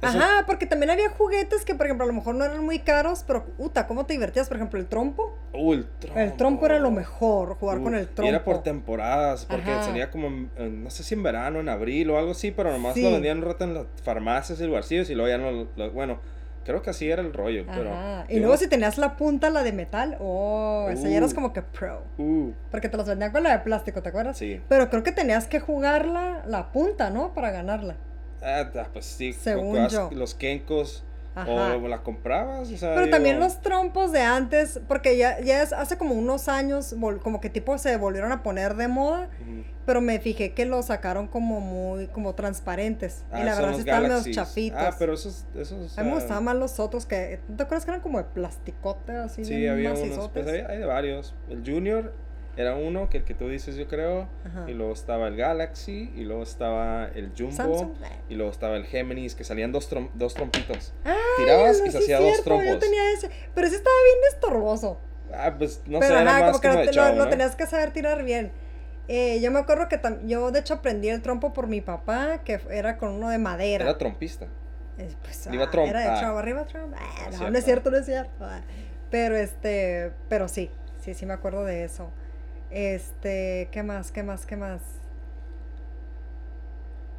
Eso- 0.00 0.16
Ajá, 0.18 0.44
porque 0.46 0.64
también 0.66 0.90
había 0.90 1.10
juguetes 1.10 1.64
que, 1.64 1.74
por 1.74 1.86
ejemplo, 1.86 2.04
a 2.04 2.06
lo 2.06 2.12
mejor 2.12 2.34
no 2.36 2.44
eran 2.44 2.64
muy 2.64 2.78
caros, 2.78 3.24
pero, 3.26 3.44
puta, 3.46 3.86
¿cómo 3.88 4.06
te 4.06 4.12
divertías? 4.12 4.46
Por 4.48 4.56
ejemplo, 4.56 4.78
el 4.78 4.86
trompo. 4.86 5.36
Uh, 5.52 5.72
el 5.72 5.86
trompo. 5.88 6.20
El 6.20 6.36
trompo 6.36 6.66
era 6.66 6.78
lo 6.78 6.90
mejor, 6.92 7.56
jugar 7.56 7.78
Uh, 7.78 7.82
con 7.82 7.94
el 7.96 8.02
Y 8.04 8.06
trompo. 8.06 8.28
era 8.28 8.44
por 8.44 8.62
temporadas, 8.62 9.44
porque 9.46 9.70
Ajá. 9.72 9.82
salía 9.82 10.10
como, 10.10 10.28
en- 10.28 10.84
no 10.84 10.90
sé 10.90 11.02
si 11.02 11.14
en 11.14 11.22
verano, 11.24 11.58
en 11.58 11.68
abril 11.68 12.10
o 12.10 12.18
algo 12.18 12.30
así, 12.30 12.52
pero 12.52 12.70
nomás 12.70 12.94
Sí. 12.94 13.02
lo 13.02 13.10
vendían 13.10 13.38
un 13.38 13.44
rato 13.44 13.64
en 13.64 13.74
las 13.74 13.86
farmacias 14.04 14.60
y 14.60 14.66
lugarcillos 14.66 15.10
y 15.10 15.14
luego 15.16 15.28
ya 15.30 15.38
no, 15.38 15.66
lo- 15.74 15.90
bueno, 15.90 16.20
creo 16.64 16.80
que 16.82 16.90
así 16.90 17.10
era 17.10 17.22
el 17.22 17.32
rollo, 17.32 17.64
pero... 17.66 17.90
Ajá. 17.92 18.26
Y 18.28 18.34
yo- 18.34 18.40
luego 18.42 18.56
si 18.56 18.68
tenías 18.68 18.98
la 18.98 19.16
punta, 19.16 19.50
la 19.50 19.64
de 19.64 19.72
metal, 19.72 20.16
oh, 20.20 20.88
esa 20.92 21.08
ya 21.08 21.16
eras 21.16 21.32
Uh. 21.32 21.34
como 21.34 21.52
que 21.52 21.62
pro. 21.62 22.04
Uh, 22.18 22.52
Porque 22.70 22.88
te 22.88 22.96
los 22.96 23.06
vendían 23.06 23.32
con 23.32 23.42
la 23.42 23.50
de 23.50 23.58
plástico, 23.60 24.00
¿te 24.02 24.10
acuerdas? 24.10 24.38
sí. 24.38 24.60
Pero 24.68 24.90
creo 24.90 25.02
que 25.02 25.10
tenías 25.10 25.48
que 25.48 25.58
jugarla, 25.60 26.42
la 26.46 26.70
punta, 26.70 27.10
¿no? 27.10 27.34
Para 27.34 27.50
ganarla. 27.50 27.96
Ah, 28.42 28.70
ta- 28.72 28.88
pues 28.92 29.04
sí, 29.06 29.32
Según 29.32 29.88
yo. 29.88 30.10
los 30.12 30.34
kenkos 30.34 31.04
Ajá. 31.34 31.76
o 31.76 31.86
la 31.88 32.02
comprabas, 32.02 32.70
o 32.70 32.76
sea, 32.76 32.94
Pero 32.94 33.10
también 33.10 33.36
digo, 33.36 33.46
los 33.46 33.60
trompos 33.60 34.10
de 34.12 34.22
antes, 34.22 34.80
porque 34.88 35.16
ya, 35.16 35.40
ya 35.40 35.62
es 35.62 35.72
hace 35.72 35.96
como 35.96 36.14
unos 36.14 36.48
años, 36.48 36.94
como 37.22 37.40
que 37.40 37.48
tipo 37.48 37.78
se 37.78 37.96
volvieron 37.96 38.32
a 38.32 38.42
poner 38.42 38.74
de 38.74 38.88
moda, 38.88 39.28
ujú. 39.40 39.62
pero 39.86 40.00
me 40.00 40.18
fijé 40.18 40.52
que 40.52 40.66
los 40.66 40.86
sacaron 40.86 41.28
como 41.28 41.60
muy, 41.60 42.08
como 42.08 42.34
transparentes. 42.34 43.24
Ah, 43.30 43.40
y 43.40 43.44
la 43.44 43.54
verdad 43.54 43.68
los 43.68 43.76
sí 43.76 43.80
estaban 43.80 44.02
medio 44.02 44.14
Galaxies. 44.16 44.36
chafitos. 44.36 44.80
Ah, 44.82 44.96
pero 44.98 45.14
esos, 45.14 45.46
esos... 45.54 45.96
A 45.98 46.02
mí 46.02 46.08
me 46.08 46.16
ah, 46.16 46.18
gustaban 46.20 46.44
más 46.44 46.56
los 46.56 46.80
otros 46.80 47.06
que, 47.06 47.38
¿te 47.56 47.62
acuerdas 47.62 47.84
que 47.84 47.90
eran 47.92 48.00
como 48.00 48.18
de 48.18 48.24
plasticote 48.24 49.12
así? 49.12 49.44
Sí, 49.44 49.66
había 49.68 49.92
unos, 49.92 50.28
pues 50.30 50.46
hay, 50.48 50.60
hay 50.60 50.78
de 50.78 50.86
varios. 50.86 51.34
El 51.48 51.62
Junior 51.64 52.12
era 52.58 52.74
uno, 52.74 53.08
que 53.08 53.18
el 53.18 53.24
que 53.24 53.32
tú 53.34 53.48
dices 53.48 53.76
yo 53.76 53.86
creo, 53.88 54.28
Ajá. 54.44 54.64
y 54.68 54.74
luego 54.74 54.92
estaba 54.92 55.28
el 55.28 55.36
Galaxy, 55.36 56.12
y 56.14 56.24
luego 56.24 56.42
estaba 56.42 57.06
el 57.14 57.32
Jumbo, 57.38 57.52
Samsung. 57.52 57.92
y 58.28 58.34
luego 58.34 58.50
estaba 58.52 58.76
el 58.76 58.84
Géminis, 58.84 59.34
que 59.34 59.44
salían 59.44 59.72
dos, 59.72 59.90
trom- 59.90 60.10
dos 60.14 60.34
trompitos. 60.34 60.92
Ay, 61.04 61.14
Tirabas 61.38 61.78
no, 61.80 61.86
y 61.86 61.90
se 61.90 61.98
sí 61.98 62.04
hacía 62.04 62.18
dos 62.20 62.32
cierto, 62.32 62.50
Yo 62.50 62.56
trompos. 62.60 62.78
tenía 62.80 63.12
ese, 63.12 63.30
pero 63.54 63.66
ese 63.66 63.76
estaba 63.76 63.94
bien 64.04 64.18
estorboso. 64.34 64.98
Ah, 65.32 65.54
pues 65.56 65.82
no 65.86 66.00
pero 66.00 66.14
sé, 66.16 66.20
era 66.22 66.30
ajá, 66.30 66.40
más 66.40 66.50
como 66.50 66.60
que 66.60 66.68
no 66.68 66.90
te- 66.90 67.16
lo, 67.16 67.28
tenías 67.28 67.54
que 67.56 67.66
saber 67.66 67.92
tirar 67.92 68.24
bien. 68.24 68.50
Eh, 69.08 69.40
yo 69.40 69.50
me 69.50 69.58
acuerdo 69.60 69.88
que 69.88 69.98
yo 70.26 70.50
de 70.50 70.60
hecho 70.60 70.74
aprendí 70.74 71.08
el 71.08 71.22
trompo 71.22 71.52
por 71.54 71.66
mi 71.66 71.80
papá, 71.80 72.42
que 72.44 72.60
era 72.70 72.98
con 72.98 73.10
uno 73.12 73.30
de 73.30 73.38
madera. 73.38 73.84
Era 73.84 73.96
trompista. 73.96 74.46
Eh, 74.98 75.08
pues, 75.22 75.46
ah, 75.46 75.70
Trump, 75.70 75.88
Era 75.88 76.00
de 76.00 76.06
ah. 76.08 76.38
Arriba 76.38 76.64
Trump. 76.64 76.92
Ah, 76.98 77.28
No 77.38 77.50
no 77.50 77.56
es 77.58 77.64
cierto, 77.64 77.90
no 77.90 77.98
es 77.98 78.04
cierto. 78.06 78.32
Ah, 78.40 78.60
Pero 79.10 79.36
este, 79.36 80.12
pero 80.28 80.48
sí, 80.48 80.70
sí, 81.00 81.14
sí 81.14 81.24
me 81.24 81.32
acuerdo 81.34 81.64
de 81.64 81.84
eso. 81.84 82.10
Este, 82.70 83.68
¿qué 83.72 83.82
más? 83.82 84.12
¿Qué 84.12 84.22
más? 84.22 84.46
¿Qué 84.46 84.56
más? 84.56 84.82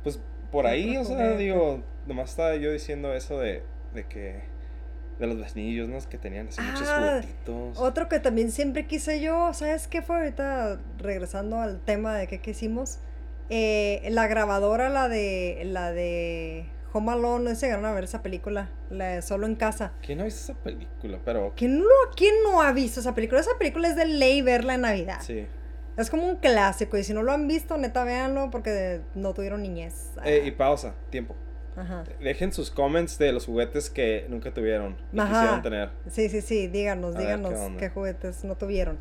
Pues 0.03 0.19
por 0.51 0.65
¿Qué 0.65 0.71
ahí, 0.71 0.97
o 0.97 1.03
sea, 1.03 1.35
digo, 1.35 1.81
nomás 2.07 2.31
estaba 2.31 2.55
yo 2.55 2.71
diciendo 2.71 3.13
eso 3.13 3.39
de, 3.39 3.63
de 3.93 4.05
que, 4.07 4.41
de 5.19 5.27
los 5.27 5.37
vecinillos, 5.39 5.89
¿no? 5.89 5.97
Que 6.09 6.17
tenían 6.17 6.47
así 6.47 6.61
muchos 6.61 6.87
Ah, 6.87 7.19
juguetitos. 7.21 7.79
Otro 7.79 8.07
que 8.09 8.19
también 8.19 8.51
siempre 8.51 8.87
quise 8.87 9.19
yo, 9.21 9.53
¿sabes 9.53 9.87
qué 9.87 10.01
fue 10.01 10.17
ahorita? 10.17 10.79
Regresando 10.97 11.59
al 11.59 11.79
tema 11.81 12.15
de 12.15 12.27
qué 12.27 12.39
quisimos. 12.39 12.99
Eh, 13.49 14.07
la 14.11 14.27
grabadora, 14.27 14.89
la 14.89 15.09
de, 15.09 15.63
la 15.65 15.91
de 15.91 16.65
Home 16.93 17.11
Alone, 17.11 17.43
no 17.49 17.55
si 17.55 17.65
llegaron 17.65 17.85
a 17.85 17.93
ver 17.93 18.03
esa 18.03 18.21
película, 18.23 18.69
la 18.89 19.05
de 19.07 19.21
Solo 19.21 19.45
en 19.45 19.55
Casa. 19.55 19.91
¿Quién 20.01 20.17
no 20.17 20.23
ha 20.23 20.25
visto 20.25 20.51
esa 20.51 20.61
película? 20.63 21.19
Pero, 21.23 21.53
¿Quién 21.55 21.79
no, 21.79 21.85
¿Quién 22.15 22.33
no 22.43 22.61
ha 22.61 22.71
visto 22.71 22.99
esa 22.99 23.13
película? 23.13 23.41
Esa 23.41 23.57
película 23.59 23.87
es 23.87 23.95
de 23.95 24.05
ley 24.05 24.41
verla 24.41 24.75
en 24.75 24.81
Navidad. 24.81 25.19
sí. 25.21 25.47
Es 25.97 26.09
como 26.09 26.25
un 26.25 26.37
clásico 26.37 26.97
y 26.97 27.03
si 27.03 27.13
no 27.13 27.23
lo 27.23 27.33
han 27.33 27.45
visto, 27.49 27.77
neta, 27.77 28.05
véanlo 28.05 28.49
porque 28.51 29.01
no 29.15 29.33
tuvieron 29.33 29.61
niñez. 29.61 30.11
Eh, 30.23 30.43
y 30.45 30.51
pausa, 30.51 30.93
tiempo. 31.09 31.35
Ajá. 31.75 32.05
Dejen 32.21 32.53
sus 32.53 32.71
comments 32.71 33.17
de 33.17 33.33
los 33.33 33.45
juguetes 33.47 33.89
que 33.89 34.25
nunca 34.29 34.53
tuvieron 34.53 34.95
y 35.11 35.19
Ajá. 35.19 35.29
quisieron 35.33 35.61
tener. 35.61 35.89
Sí, 36.09 36.29
sí, 36.29 36.39
sí, 36.41 36.67
díganos, 36.67 37.15
A 37.15 37.19
ver, 37.19 37.27
díganos 37.27 37.71
¿qué 37.77 37.89
juguetes 37.89 38.45
no 38.45 38.55
tuvieron. 38.55 38.97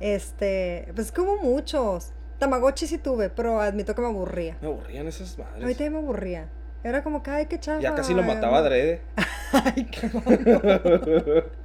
Este, 0.00 0.88
pues 0.94 1.06
es 1.08 1.12
que 1.12 1.20
hubo 1.20 1.36
muchos. 1.38 2.12
Tamagotchi 2.40 2.86
sí 2.88 2.98
tuve, 2.98 3.30
pero 3.30 3.60
admito 3.60 3.94
que 3.94 4.00
me 4.00 4.08
aburría. 4.08 4.56
Me 4.60 4.66
aburrían 4.68 5.06
esas 5.06 5.38
madres. 5.38 5.62
A 5.62 5.66
mí 5.66 5.74
también 5.74 5.92
me 5.92 5.98
aburría. 6.00 6.48
Era 6.82 7.02
como 7.02 7.22
que, 7.22 7.30
ay, 7.30 7.46
qué 7.46 7.58
chafa. 7.60 7.80
Ya 7.80 7.94
casi 7.94 8.14
lo 8.14 8.22
mataba 8.22 8.58
adrede. 8.58 9.00
Ay, 9.52 9.84
qué 9.90 10.08
malo. 10.14 11.44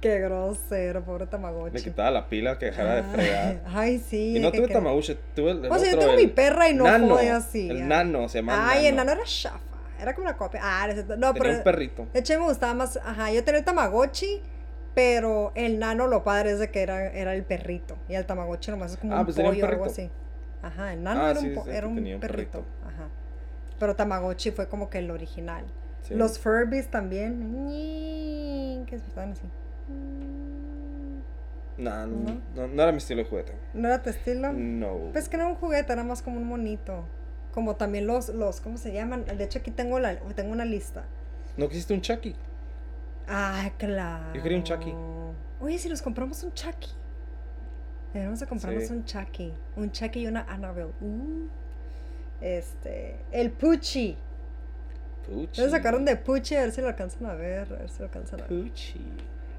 Qué 0.00 0.18
grosero, 0.20 1.04
pobre 1.04 1.24
Le 1.24 1.30
Tamagotchi. 1.30 1.82
quitaba 1.84 2.10
la 2.10 2.28
pila 2.28 2.58
que 2.58 2.66
dejara 2.66 2.96
de 2.96 3.02
fregar. 3.04 3.60
Ay, 3.74 3.98
sí. 3.98 4.36
Y 4.36 4.40
no 4.40 4.50
tuve 4.52 4.66
que- 4.68 4.72
Tamagotchi, 4.74 5.16
tuve 5.34 5.50
el, 5.52 5.66
O 5.66 5.78
sea, 5.78 5.90
yo 5.90 5.96
otro, 5.96 6.00
tengo 6.10 6.16
mi 6.16 6.26
perra 6.28 6.68
y 6.68 6.74
no 6.74 6.84
nano, 6.84 7.08
jode 7.14 7.30
así. 7.30 7.68
El 7.68 7.76
ay. 7.78 7.82
nano 7.82 8.28
se 8.28 8.38
llama 8.38 8.70
Ay, 8.70 8.86
el 8.86 8.96
nano 8.96 9.12
era 9.12 9.22
chafa. 9.24 9.58
Era 10.00 10.14
como 10.14 10.26
una 10.28 10.36
copia. 10.36 10.60
Ah, 10.62 10.86
no, 10.88 10.94
Tenía 10.94 11.32
pero. 11.34 11.56
un 11.58 11.62
perrito. 11.62 12.06
De 12.12 12.20
hecho, 12.20 12.38
me 12.38 12.46
gustaba 12.46 12.74
más. 12.74 12.96
Ajá, 12.96 13.30
yo 13.32 13.42
tenía 13.44 13.58
el 13.60 13.64
Tamagotchi, 13.64 14.42
pero 14.94 15.52
el 15.54 15.78
nano 15.78 16.06
lo 16.08 16.22
padre 16.24 16.52
es 16.52 16.58
de 16.60 16.70
que 16.70 16.82
era, 16.82 17.06
era 17.12 17.34
el 17.34 17.44
perrito. 17.44 17.96
Y 18.08 18.14
el 18.14 18.26
Tamagotchi 18.26 18.70
nomás 18.72 18.92
es 18.92 18.96
como 18.98 19.14
Ah, 19.14 19.20
un 19.20 19.24
pues 19.26 19.36
pollo 19.36 19.64
o 19.64 19.68
algo 19.68 19.84
así. 19.86 20.10
Ajá, 20.62 20.92
el 20.92 21.02
nano 21.02 21.20
Ah, 21.24 21.30
era, 21.32 21.40
sí, 21.40 21.48
un, 21.48 21.64
sí, 21.64 21.70
era 21.70 21.86
un 21.88 21.94
tenía 21.96 22.14
un 22.16 22.20
perrito. 22.20 22.60
perrito. 22.60 22.81
Pero 23.82 23.96
Tamagotchi 23.96 24.52
fue 24.52 24.68
como 24.68 24.88
que 24.88 24.98
el 24.98 25.10
original. 25.10 25.64
Sí. 26.02 26.14
Los 26.14 26.38
Furbies 26.38 26.88
también. 26.88 27.66
Que 28.86 28.94
estaban 28.94 29.32
así. 29.32 29.42
Nah, 31.78 32.06
no, 32.06 32.16
¿No? 32.16 32.40
no, 32.54 32.68
no 32.68 32.80
era 32.84 32.92
mi 32.92 32.98
estilo 32.98 33.24
de 33.24 33.28
juguete. 33.28 33.54
¿No 33.74 33.88
era 33.88 34.00
tu 34.00 34.10
estilo? 34.10 34.52
No. 34.52 35.10
Pues 35.12 35.28
que 35.28 35.36
no 35.36 35.42
era 35.42 35.52
un 35.52 35.58
juguete, 35.58 35.92
era 35.92 36.04
más 36.04 36.22
como 36.22 36.36
un 36.36 36.46
monito. 36.46 37.06
Como 37.52 37.74
también 37.74 38.06
los, 38.06 38.28
los, 38.28 38.60
¿cómo 38.60 38.78
se 38.78 38.92
llaman? 38.92 39.24
De 39.24 39.42
hecho, 39.42 39.58
aquí 39.58 39.72
tengo, 39.72 39.98
la, 39.98 40.14
tengo 40.36 40.52
una 40.52 40.64
lista. 40.64 41.02
¿No 41.56 41.68
quisiste 41.68 41.92
un 41.92 42.02
Chucky? 42.02 42.36
Ah, 43.26 43.68
claro. 43.78 44.32
Yo 44.32 44.42
quería 44.44 44.58
un 44.58 44.62
Chucky. 44.62 44.94
Oye, 45.60 45.76
si 45.80 45.88
nos 45.88 46.02
compramos 46.02 46.40
un 46.44 46.52
Chucky. 46.54 46.90
Deberíamos 48.12 48.38
de 48.38 48.46
comprarnos 48.46 48.84
Sí. 48.84 48.92
un 48.92 49.04
Chucky. 49.04 49.52
Un 49.74 49.90
Chucky 49.90 50.20
y 50.20 50.26
una 50.28 50.42
Annabelle. 50.42 50.92
Uh. 51.00 51.48
Este. 52.42 53.16
El 53.30 53.52
Pucci. 53.52 54.16
Puchi. 55.26 55.62
Ya 55.62 55.70
sacaron 55.70 56.04
de 56.04 56.16
Pucci, 56.16 56.56
a 56.56 56.62
ver 56.62 56.72
si 56.72 56.80
lo 56.80 56.88
alcanzan 56.88 57.26
a 57.26 57.34
ver. 57.34 57.72
A 57.72 57.78
ver 57.78 57.88
si 57.88 58.00
lo 58.00 58.06
alcanzan 58.06 58.40
a 58.40 58.46
ver. 58.46 58.62
Puchi. 58.62 59.00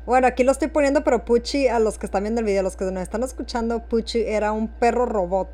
Bueno, 0.06 0.28
aquí 0.28 0.44
lo 0.44 0.52
estoy 0.52 0.68
poniendo, 0.68 1.04
pero 1.06 1.24
Pucci, 1.24 1.70
a 1.70 1.80
los 1.80 1.98
que 1.98 2.06
están 2.06 2.24
viendo 2.24 2.42
el 2.42 2.46
video, 2.46 2.60
a 2.60 2.64
los 2.64 2.76
que 2.76 2.84
nos 2.86 3.02
están 3.02 3.24
escuchando, 3.24 3.86
Pucci 3.86 4.22
era 4.22 4.52
un 4.52 4.68
perro 4.68 5.06
robot. 5.06 5.50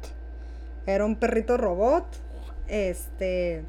Era 0.87 1.05
un 1.05 1.15
perrito 1.15 1.55
robot. 1.55 2.05
Este. 2.67 3.63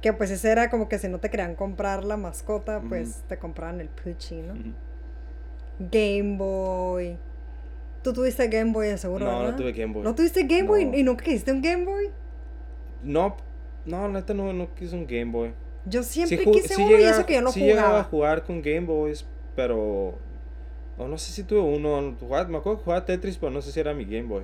Que 0.00 0.12
pues 0.12 0.30
ese 0.30 0.50
era 0.50 0.70
como 0.70 0.88
que 0.88 0.98
si 0.98 1.08
no 1.08 1.18
te 1.18 1.28
querían 1.28 1.56
comprar 1.56 2.04
la 2.04 2.16
mascota, 2.16 2.80
pues 2.80 3.22
te 3.28 3.36
compraban 3.36 3.80
el 3.80 3.88
Pucci, 3.88 4.40
¿no? 4.40 4.54
Game 5.78 6.36
Boy. 6.38 7.18
¿Tú 8.02 8.12
tuviste 8.12 8.48
Game 8.48 8.72
Boy 8.72 8.96
seguro? 8.96 9.26
No, 9.26 9.42
no 9.42 9.56
tuve 9.56 9.72
Game 9.72 9.92
Boy. 9.92 10.02
¿No 10.04 10.14
tuviste 10.14 10.44
Game 10.44 10.62
Boy 10.62 10.90
y 10.94 11.02
nunca 11.02 11.24
quisiste 11.24 11.52
un 11.52 11.60
Game 11.60 11.84
Boy? 11.84 12.10
No, 13.02 13.36
no, 13.86 14.08
neta 14.08 14.34
no, 14.34 14.52
no 14.52 14.74
quise 14.74 14.94
un 14.94 15.06
Game 15.06 15.26
Boy. 15.32 15.52
Yo 15.84 16.02
siempre 16.02 16.44
quise 16.44 16.74
sí 16.74 16.82
uno 16.82 16.98
y 16.98 17.02
eso 17.02 17.24
que 17.24 17.34
yo 17.34 17.42
no 17.42 17.52
sí 17.52 17.60
llegaba 17.60 17.80
a 17.88 17.90
jugaba. 17.90 18.04
jugar 18.04 18.44
con 18.44 18.60
Game 18.62 18.80
Boys, 18.86 19.26
pero... 19.56 20.14
No, 20.98 21.06
no 21.08 21.16
sé 21.16 21.32
si 21.32 21.44
tuve 21.44 21.60
uno. 21.60 22.16
jugaba- 22.18 22.48
Me 22.48 22.58
acuerdo 22.58 22.78
que 22.78 22.84
jugaba 22.84 23.04
Tetris, 23.04 23.38
pero 23.38 23.50
no 23.52 23.62
sé 23.62 23.70
si 23.72 23.78
era 23.80 23.94
mi 23.94 24.04
Game 24.04 24.24
Boy. 24.24 24.42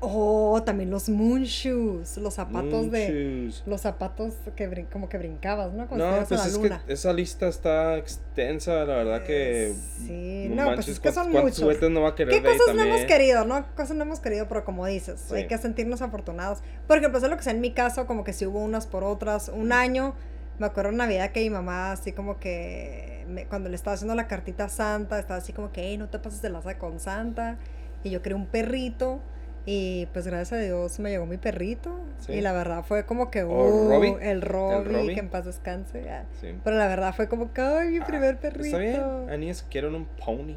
Oh, 0.00 0.62
también 0.64 0.88
los 0.88 1.08
Moon 1.08 1.42
Shoes, 1.42 2.16
los 2.18 2.34
zapatos 2.34 2.92
de... 2.92 3.08
Shoes. 3.48 3.64
Los 3.66 3.80
zapatos 3.80 4.34
que 4.54 4.70
brin- 4.70 4.86
como 4.88 5.08
que 5.08 5.18
brincabas, 5.18 5.72
¿no? 5.72 5.88
Cuando 5.88 6.08
No, 6.08 6.16
pues 6.24 6.32
a 6.40 6.44
la 6.44 6.46
es 6.48 6.56
luna. 6.56 6.82
que 6.86 6.92
esa 6.92 7.12
lista 7.12 7.48
está 7.48 7.96
extensa, 7.98 8.84
la 8.84 8.94
verdad 8.94 9.24
que... 9.24 9.70
Eh, 9.70 9.74
sí, 10.06 10.46
no 10.50 10.54
pues 10.64 10.66
manches, 10.76 10.88
es 10.88 11.00
que 11.00 11.10
¿cuántos- 11.12 11.32
son 11.56 11.64
muchos. 11.66 11.90
no 11.90 12.02
va 12.02 12.10
a 12.10 12.14
querer 12.14 12.34
¿Qué 12.34 12.40
cosas 12.42 12.74
no 12.76 12.82
hemos 12.82 12.98
también? 13.00 13.06
querido, 13.08 13.44
no? 13.44 13.66
Cosas 13.74 13.96
no 13.96 14.04
hemos 14.04 14.20
querido, 14.20 14.46
pero 14.46 14.64
como 14.64 14.86
dices, 14.86 15.30
hay 15.32 15.42
Sí. 15.42 15.48
que 15.48 15.58
sentirnos 15.58 16.02
afortunados. 16.02 16.58
Porque 16.86 17.08
pues 17.08 17.24
es 17.24 17.30
lo 17.30 17.36
que 17.36 17.42
sea 17.42 17.52
en 17.52 17.60
mi 17.60 17.72
caso, 17.72 18.06
como 18.06 18.22
que 18.22 18.32
si 18.32 18.46
hubo 18.46 18.60
unas 18.60 18.86
por 18.86 19.02
otras. 19.02 19.48
Un 19.48 19.72
año, 19.72 20.14
me 20.60 20.66
acuerdo 20.66 20.90
en 20.90 20.98
Navidad 20.98 21.32
que 21.32 21.40
mi 21.40 21.50
mamá 21.50 21.90
así 21.90 22.12
como 22.12 22.38
que, 22.38 23.24
me- 23.28 23.46
cuando 23.46 23.68
le 23.68 23.74
estaba 23.74 23.94
haciendo 23.94 24.14
la 24.14 24.28
cartita 24.28 24.66
a 24.66 24.68
Santa, 24.68 25.18
estaba 25.18 25.38
así 25.38 25.52
como 25.52 25.72
que, 25.72 25.82
hey, 25.82 25.98
no 25.98 26.08
te 26.08 26.20
pases 26.20 26.42
de 26.42 26.50
laza 26.50 26.78
con 26.78 27.00
Santa. 27.00 27.58
Y 28.04 28.10
yo 28.10 28.22
quería 28.22 28.36
un 28.36 28.46
perrito. 28.46 29.18
Y 29.66 30.06
pues 30.12 30.26
gracias 30.26 30.52
a 30.58 30.62
Dios 30.62 30.98
me 31.00 31.10
llegó 31.10 31.26
mi 31.26 31.36
perrito. 31.36 32.00
Sí. 32.20 32.32
Y 32.32 32.40
la 32.40 32.52
verdad 32.52 32.84
fue 32.84 33.04
como 33.04 33.30
que, 33.30 33.42
¿O 33.42 33.48
uh, 33.48 33.88
Robbie? 33.90 34.16
el 34.22 34.42
Robbie, 34.42 35.14
que 35.14 35.20
en 35.20 35.28
paz 35.28 35.44
descanse. 35.44 36.08
ah. 36.10 36.24
Sí. 36.40 36.54
Pero 36.64 36.76
la 36.76 36.88
verdad 36.88 37.14
fue 37.14 37.28
como 37.28 37.52
que, 37.52 37.60
ay, 37.60 37.90
mi 37.90 38.00
primer 38.00 38.38
perrito. 38.38 38.78
Está 38.80 39.36
bien, 39.36 39.54
que 39.54 39.62
quieren 39.70 39.94
un 39.94 40.06
pony. 40.06 40.56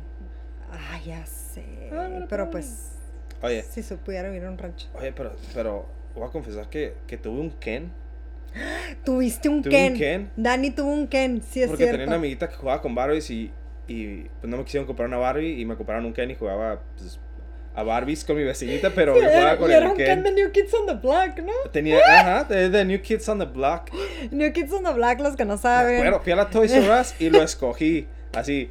Ah, 0.72 1.00
ya 1.06 1.26
sé. 1.26 1.64
Ah, 1.92 2.26
pero 2.30 2.50
pues. 2.50 2.94
pues, 3.40 3.52
Oye, 3.52 3.64
si 3.64 3.84
se 3.84 3.98
pudiera 3.98 4.30
vivir 4.30 4.44
en 4.44 4.50
un 4.54 4.58
rancho. 4.58 4.88
oye, 4.98 5.12
pero, 5.12 5.36
pero 5.54 5.86
voy 6.16 6.26
a 6.28 6.32
confesar 6.32 6.70
que, 6.70 6.96
que 7.06 7.18
tuve 7.18 7.40
un 7.42 7.52
Ken. 7.52 7.92
Tuviste 9.04 9.50
un 9.50 9.62
Tuve 9.62 9.72
Ken. 9.72 9.94
un 9.94 10.00
Ken. 10.00 10.32
Dani 10.38 10.72
tuvo 10.72 10.92
un 10.92 11.08
Ken, 11.08 11.42
sí 11.42 11.62
es 11.62 11.68
Porque 11.68 11.84
cierto. 11.84 11.94
tenía 11.98 12.08
una 12.08 12.16
amiguita 12.18 12.48
que 12.48 12.56
jugaba 12.56 12.82
con 12.82 12.96
Barbies 12.96 13.30
y, 13.32 13.52
y 13.88 14.24
pues 14.40 14.46
no 14.50 14.58
me 14.58 14.64
quisieron 14.64 14.86
comprar 14.88 15.08
una 15.08 15.18
Barbie 15.18 15.60
y 15.60 15.66
me 15.66 15.76
compraron 15.76 16.06
un 16.06 16.14
Ken 16.14 16.30
y 16.32 16.36
jugaba 16.36 16.82
pues, 16.98 17.20
a 17.76 17.84
Barbies 17.84 18.24
con 18.24 18.36
mi 18.38 18.44
vecinita, 18.44 18.92
pero 18.92 19.20
yo 19.20 19.28
jugaba 19.28 19.58
con 19.58 19.72
el 19.72 19.84
Ken 19.94 19.96
Ken. 19.96 20.24
de 20.24 20.32
New 20.32 20.52
Kids 20.52 20.74
on 20.74 20.86
the 20.86 20.94
Block, 20.94 21.40
¿no? 21.40 21.54
Tenía, 21.72 22.00
ajá, 22.08 22.44
de, 22.44 22.70
de 22.70 22.86
New 22.86 23.02
Kids 23.02 23.28
on 23.30 23.40
the 23.40 23.46
Block. 23.46 23.90
New 24.32 24.52
Kids 24.54 24.72
on 24.74 24.84
the 24.84 24.94
Block, 24.94 25.20
los 25.20 25.36
que 25.36 25.46
no 25.46 25.58
saben. 25.58 25.98
acuerdo, 25.98 26.22
fui 26.22 26.32
a 26.34 26.36
la 26.36 26.50
Toys 26.50 26.72
R 26.72 26.90
Us 27.00 27.16
y 27.20 27.30
lo 27.30 27.42
escogí. 27.44 28.08
Así, 28.34 28.70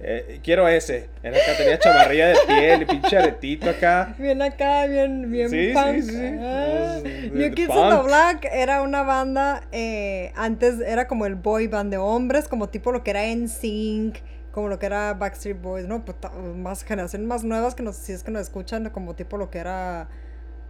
eh, 0.00 0.40
quiero 0.42 0.68
ese. 0.68 1.08
Era 1.22 1.36
acá, 1.38 1.56
tenía 1.56 1.78
chamarrilla 1.78 2.28
de 2.28 2.36
piel 2.46 2.82
y 2.82 2.84
pinche 2.84 3.16
aretito 3.18 3.68
acá. 3.70 4.14
Bien 4.18 4.40
acá, 4.42 4.86
bien, 4.86 5.30
bien 5.30 5.48
Sí, 5.50 5.68
sí, 5.68 5.72
punk. 5.74 6.02
sí. 6.02 6.36
Ah. 6.40 6.98
Pues, 7.00 7.32
New 7.32 7.50
Kids 7.54 7.70
on 7.70 7.96
the. 7.96 8.02
Block 8.04 8.44
era 8.52 8.82
una 8.82 9.02
banda, 9.02 9.62
eh, 9.72 10.32
antes 10.36 10.80
era 10.80 11.06
como 11.08 11.24
el 11.26 11.34
boy 11.34 11.66
band 11.66 11.90
de 11.90 11.96
hombres, 11.98 12.46
como 12.48 12.68
tipo 12.68 12.92
lo 12.92 13.02
que 13.02 13.10
era 13.10 13.24
NSYNC, 13.26 14.16
como 14.54 14.68
lo 14.68 14.78
que 14.78 14.86
era 14.86 15.12
Backstreet 15.14 15.60
Boys, 15.60 15.86
¿no? 15.88 16.04
Pues, 16.04 16.18
ta- 16.20 16.30
más 16.30 16.84
generaciones 16.84 17.26
más 17.26 17.42
nuevas 17.42 17.74
que 17.74 17.82
nos, 17.82 17.96
si 17.96 18.12
es 18.12 18.22
que 18.22 18.30
nos 18.30 18.42
escuchan, 18.42 18.88
como 18.90 19.14
tipo 19.14 19.36
lo 19.36 19.50
que 19.50 19.58
era... 19.58 20.08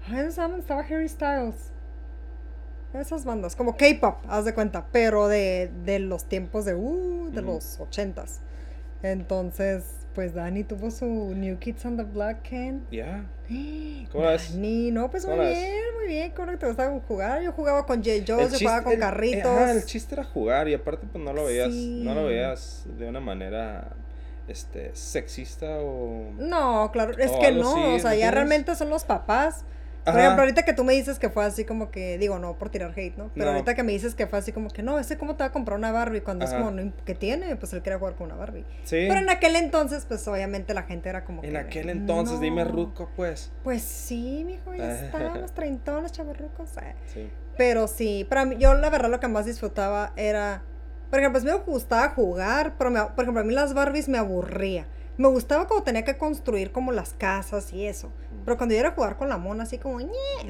Ay. 0.08 0.26
Estaba 0.26 0.80
Harry 0.80 1.08
Styles. 1.08 1.70
Esas 2.94 3.24
bandas, 3.24 3.56
como 3.56 3.76
K-pop, 3.76 4.18
haz 4.28 4.44
de 4.44 4.54
cuenta, 4.54 4.86
pero 4.92 5.28
de, 5.28 5.70
de 5.84 5.98
los 5.98 6.24
tiempos 6.24 6.64
de, 6.64 6.74
uh, 6.74 7.30
de 7.32 7.40
Ujú. 7.40 7.52
los 7.52 7.80
ochentas. 7.80 8.40
Entonces, 9.02 9.84
pues 10.14 10.34
Dani 10.34 10.64
tuvo 10.64 10.90
su 10.90 11.04
New 11.06 11.58
Kids 11.58 11.84
on 11.84 11.96
the 11.96 12.04
Block, 12.04 12.42
Ken. 12.42 12.86
Ya. 12.90 13.24
¿Cómo 13.48 14.08
¿Cómo 14.12 14.26
ves? 14.26 14.54
Ni, 14.54 14.90
no, 14.90 15.10
pues 15.10 15.26
muy 15.26 15.38
bien, 15.38 15.82
muy 15.98 16.06
bien. 16.06 16.32
¿Cómo 16.34 16.50
que 16.52 16.56
te 16.56 16.66
gustaba 16.66 16.98
jugar? 17.06 17.42
Yo 17.42 17.52
jugaba 17.52 17.84
con 17.84 17.98
J. 18.02 18.10
Joe, 18.26 18.48
yo 18.48 18.58
jugaba 18.58 18.82
con 18.84 18.92
el- 18.94 19.00
carritos. 19.00 19.46
ajá, 19.46 19.72
el 19.72 19.84
chiste 19.84 20.14
era 20.14 20.24
jugar 20.24 20.68
y 20.68 20.74
aparte 20.74 21.06
pues 21.10 21.22
no 21.22 21.32
lo 21.32 21.44
veías, 21.44 21.68
no 21.70 22.14
lo 22.14 22.26
veías 22.26 22.84
de 22.98 23.08
una 23.08 23.20
manera 23.20 23.90
este 24.48 24.94
sexista 24.94 25.78
o 25.80 26.30
No, 26.38 26.90
claro, 26.92 27.16
es 27.18 27.30
O 27.30 27.38
que 27.40 27.52
no, 27.52 27.94
o 27.94 27.98
sea, 27.98 28.10
¿me 28.10 28.18
ya 28.18 28.30
realmente 28.30 28.74
son 28.76 28.90
los 28.90 29.04
papás. 29.04 29.64
Por 30.04 30.18
ejemplo, 30.20 30.42
ahorita 30.42 30.64
que 30.64 30.72
tú 30.74 30.84
me 30.84 30.92
dices 30.92 31.18
que 31.18 31.30
fue 31.30 31.44
así 31.44 31.64
como 31.64 31.90
que, 31.90 32.18
digo, 32.18 32.38
no 32.38 32.58
por 32.58 32.68
tirar 32.68 32.92
hate, 32.96 33.16
¿no? 33.16 33.30
Pero 33.34 33.46
No. 33.46 33.52
ahorita 33.52 33.74
que 33.74 33.82
me 33.82 33.92
dices 33.92 34.14
que 34.14 34.26
fue 34.26 34.38
así 34.38 34.52
como 34.52 34.68
que, 34.68 34.82
no, 34.82 34.98
ese 34.98 35.16
cómo 35.16 35.34
te 35.36 35.44
va 35.44 35.46
a 35.48 35.52
comprar 35.52 35.78
una 35.78 35.92
Barbie 35.92 36.20
cuando 36.20 36.44
es 36.44 36.52
como, 36.52 36.72
¿qué 37.06 37.14
tiene? 37.14 37.56
Pues 37.56 37.72
él 37.72 37.82
quería 37.82 37.98
jugar 37.98 38.14
con 38.14 38.26
una 38.26 38.34
Barbie. 38.36 38.64
Sí. 38.84 39.06
Pero 39.08 39.16
en 39.20 39.30
aquel 39.30 39.56
entonces, 39.56 40.04
pues 40.06 40.26
obviamente 40.28 40.74
la 40.74 40.82
gente 40.82 41.08
era 41.08 41.24
como 41.24 41.42
En 41.42 41.52
que, 41.52 41.56
aquel 41.58 41.88
entonces, 41.90 42.38
dime 42.40 42.64
ruco 42.64 43.08
pues. 43.16 43.50
Pues 43.62 43.82
sí, 43.82 44.44
mijo, 44.46 44.74
ya 44.74 44.90
estábamos 45.06 45.52
treintones, 45.54 46.12
chavorrucos. 46.12 46.76
eh. 46.78 46.94
Sí. 47.06 47.30
Pero 47.56 47.86
sí, 47.88 48.26
para 48.28 48.44
mí, 48.44 48.56
yo 48.58 48.74
la 48.74 48.90
verdad 48.90 49.08
lo 49.10 49.20
que 49.20 49.28
más 49.28 49.46
disfrutaba 49.46 50.12
era, 50.16 50.62
por 51.08 51.20
ejemplo, 51.20 51.40
pues 51.40 51.44
me 51.44 51.58
gustaba 51.64 52.10
jugar, 52.10 52.74
pero 52.76 52.90
me- 52.90 53.00
por 53.00 53.22
ejemplo, 53.24 53.40
a 53.40 53.44
mí 53.44 53.54
las 53.54 53.72
Barbies 53.74 54.08
me 54.08 54.18
aburría. 54.18 54.86
Me 55.16 55.28
gustaba 55.28 55.66
cuando 55.68 55.84
tenía 55.84 56.04
que 56.04 56.16
construir 56.18 56.72
como 56.72 56.90
las 56.92 57.12
casas 57.12 57.72
y 57.72 57.86
eso. 57.86 58.10
Pero 58.44 58.56
cuando 58.56 58.74
yo 58.74 58.80
era 58.80 58.88
a 58.90 58.92
jugar 58.92 59.16
con 59.16 59.28
la 59.28 59.38
mona, 59.38 59.62
así 59.62 59.78
como, 59.78 59.98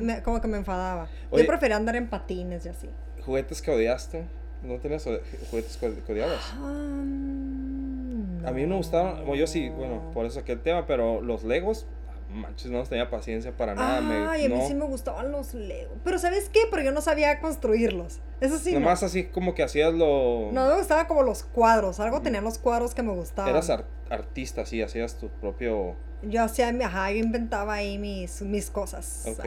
me- 0.00 0.22
como 0.22 0.40
que 0.40 0.48
me 0.48 0.56
enfadaba. 0.56 1.08
Oye. 1.30 1.42
yo 1.42 1.46
prefería 1.48 1.76
andar 1.76 1.96
en 1.96 2.08
patines 2.08 2.64
y 2.66 2.70
así. 2.70 2.88
Juguetes 3.24 3.60
que 3.62 3.70
odiaste. 3.70 4.24
¿No 4.62 4.78
tenías 4.78 5.04
juguetes 5.50 5.76
que 5.76 6.12
odiabas? 6.12 6.54
Ah, 6.56 8.48
A 8.48 8.50
mí 8.52 8.66
me 8.66 8.76
gustaban, 8.76 9.16
bueno, 9.26 9.34
yo 9.36 9.46
sí, 9.46 9.68
no. 9.70 9.76
bueno, 9.76 10.10
por 10.12 10.24
eso 10.26 10.42
que 10.44 10.52
el 10.52 10.62
tema, 10.62 10.86
pero 10.86 11.20
los 11.20 11.44
Legos, 11.44 11.86
manches, 12.30 12.70
no 12.70 12.82
tenía 12.84 13.10
paciencia 13.10 13.56
para 13.56 13.74
nada. 13.74 14.00
me- 14.00 14.26
Ay, 14.28 14.46
a 14.46 14.48
mí 14.48 14.54
no. 14.56 14.66
sí 14.66 14.74
me 14.74 14.84
gustaban 14.86 15.30
los 15.32 15.54
Lego. 15.54 15.94
Pero 16.04 16.18
¿sabes 16.18 16.48
qué? 16.48 16.60
Pero 16.70 16.82
yo 16.82 16.92
no 16.92 17.00
sabía 17.00 17.40
construirlos. 17.40 18.20
Eso 18.40 18.58
sí. 18.58 18.72
no. 18.72 18.80
Nomás 18.80 19.02
así 19.02 19.24
como 19.24 19.54
que 19.54 19.62
hacías 19.62 19.92
lo... 19.94 20.50
No 20.52 20.66
me 20.68 20.76
gustaban 20.78 21.06
como 21.06 21.22
los 21.22 21.44
cuadros. 21.44 22.00
Algo 22.00 22.22
tenían 22.22 22.44
los 22.44 22.58
cuadros 22.58 22.94
que 22.94 23.02
me 23.02 23.12
gustaban. 23.12 23.50
Eras 23.50 23.70
ar- 23.70 23.86
artista, 24.10 24.66
sí, 24.66 24.82
hacías 24.82 25.16
tu 25.18 25.28
propio... 25.28 25.94
Yo 26.22 26.42
hacía, 26.42 26.72
mi- 26.72 26.84
ajá, 26.84 27.10
yo 27.12 27.18
inventaba 27.18 27.74
ahí 27.74 27.98
mis, 27.98 28.40
mis 28.42 28.70
cosas. 28.70 29.24
Ok. 29.26 29.44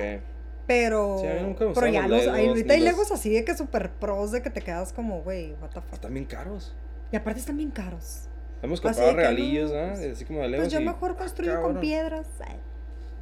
Pero, 0.67 1.19
Sí, 1.21 1.27
a 1.27 1.33
mí 1.35 1.41
nunca 1.43 1.65
me 1.65 1.73
pero 1.73 1.87
ya 1.87 2.07
los 2.07 2.27
ahorita 2.27 2.73
hay 2.73 2.79
los- 2.81 2.89
Legos 2.89 3.11
así 3.11 3.33
de 3.33 3.45
que 3.45 3.55
super 3.55 3.89
pros 3.91 4.31
de 4.31 4.41
que 4.41 4.49
te 4.49 4.61
quedas 4.61 4.91
como, 4.93 5.21
güey, 5.21 5.53
what 5.61 5.69
the 5.69 5.81
fuck. 5.81 5.93
Están 5.93 6.13
bien 6.13 6.25
caros. 6.25 6.75
Y 7.11 7.15
aparte 7.15 7.39
están 7.39 7.55
bien 7.57 7.71
caros. 7.71 8.27
Hemos 8.61 8.81
comprado 8.81 9.13
regalillos, 9.13 9.71
no, 9.71 9.77
¿ah? 9.79 9.89
pues- 9.95 10.13
Así 10.13 10.25
como 10.25 10.41
de 10.41 10.47
Legos. 10.49 10.65
Pues 10.65 10.73
yo 10.73 10.79
y- 10.79 10.85
mejor 10.85 11.11
ah, 11.11 11.17
construyo 11.17 11.61
con 11.61 11.79
piedras. 11.79 12.27
Ay. 12.45 12.55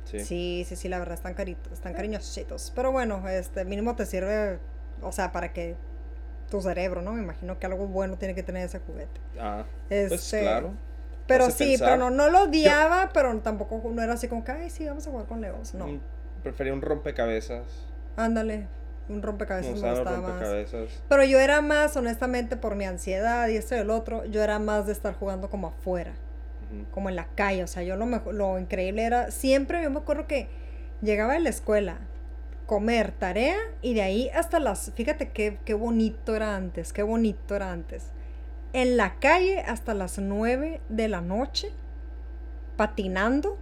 Sí. 0.06 0.20
Sí, 0.20 0.66
sí, 0.68 0.76
sí, 0.76 0.88
la 0.88 1.00
verdad 1.00 1.16
están 1.16 1.34
caritos, 1.34 1.74
están 1.74 1.94
cariñositos. 1.94 2.72
Pero 2.76 2.92
bueno, 2.92 3.28
este 3.28 3.66
mínimo 3.66 3.96
te 3.96 4.06
sirve, 4.06 4.60
o 5.02 5.12
sea, 5.12 5.32
para 5.32 5.52
que 5.52 5.76
tu 6.50 6.62
cerebro, 6.62 7.02
¿no? 7.02 7.12
Me 7.14 7.24
imagino 7.24 7.58
que 7.60 7.66
algo 7.66 7.88
bueno 7.88 8.18
tiene 8.18 8.36
que 8.36 8.44
tener 8.44 8.66
ese 8.66 8.80
juguete. 8.80 9.20
Ah, 9.40 9.66
Este, 9.90 10.10
pues 10.10 10.36
claro. 10.44 10.74
Pero 11.28 11.50
sí, 11.50 11.70
pensar. 11.70 11.88
pero 11.88 11.98
no, 11.98 12.10
no 12.12 12.30
lo 12.30 12.44
odiaba, 12.44 13.10
pero 13.12 13.36
tampoco 13.40 13.82
no 13.92 14.02
era 14.04 14.14
así 14.14 14.28
como 14.28 14.44
que, 14.44 14.52
ay, 14.52 14.70
sí, 14.70 14.86
vamos 14.86 15.08
a 15.08 15.10
jugar 15.10 15.26
con 15.26 15.42
Legos. 15.42 15.74
No, 15.74 15.88
Mm, 15.88 16.00
Prefería 16.44 16.72
un 16.72 16.84
rompecabezas. 16.84 17.64
ándale, 18.16 18.68
un 19.08 19.22
rompecabezas 19.22 19.76
No 19.76 19.82
me 19.88 19.94
gustaba 19.94 20.18
más. 20.22 20.30
rompecabezas. 20.32 20.90
Pero 21.08 21.24
yo 21.24 21.40
era 21.40 21.62
más, 21.62 21.96
honestamente, 21.98 22.58
por 22.58 22.76
mi 22.76 22.86
ansiedad 22.86 23.48
y 23.48 23.58
esto 23.58 23.76
y 23.76 23.80
el 23.80 23.90
otro, 23.90 24.26
yo 24.26 24.42
era 24.42 24.60
más 24.60 24.86
de 24.88 24.94
estar 24.94 25.14
jugando 25.16 25.50
como 25.50 25.68
afuera. 25.68 26.14
Como 26.92 27.10
en 27.10 27.16
la 27.16 27.28
calle. 27.36 27.64
O 27.64 27.68
sea, 27.68 27.84
yo 27.84 27.96
lo, 27.96 28.06
mejor, 28.06 28.34
lo 28.34 28.60
increíble 28.60 29.04
era, 29.04 29.32
siempre 29.32 29.82
yo 29.84 29.90
me 29.90 30.00
acuerdo 30.00 30.28
que 30.28 30.50
llegaba 31.02 31.34
de 31.34 31.40
la 31.40 31.50
escuela, 31.50 32.00
comer, 32.66 33.12
tarea, 33.12 33.56
y 33.82 33.94
de 33.94 34.02
ahí 34.02 34.30
hasta 34.30 34.60
las, 34.60 34.92
fíjate 34.96 35.30
qué, 35.30 35.60
qué 35.64 35.74
bonito 35.74 36.36
era 36.36 36.56
antes, 36.56 36.92
qué 36.92 37.04
bonito 37.04 37.56
era 37.56 37.72
antes. 37.72 38.08
En 38.74 38.98
la 38.98 39.16
calle 39.20 39.60
hasta 39.62 39.94
las 39.94 40.18
9 40.18 40.82
de 40.90 41.08
la 41.08 41.22
noche, 41.22 41.70
patinando, 42.76 43.58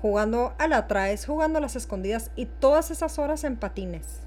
jugando 0.00 0.54
a 0.58 0.68
la 0.68 0.86
traes, 0.86 1.26
jugando 1.26 1.58
a 1.58 1.60
las 1.60 1.76
escondidas, 1.76 2.30
y 2.36 2.46
todas 2.46 2.90
esas 2.90 3.18
horas 3.18 3.44
en 3.44 3.56
patines. 3.56 4.20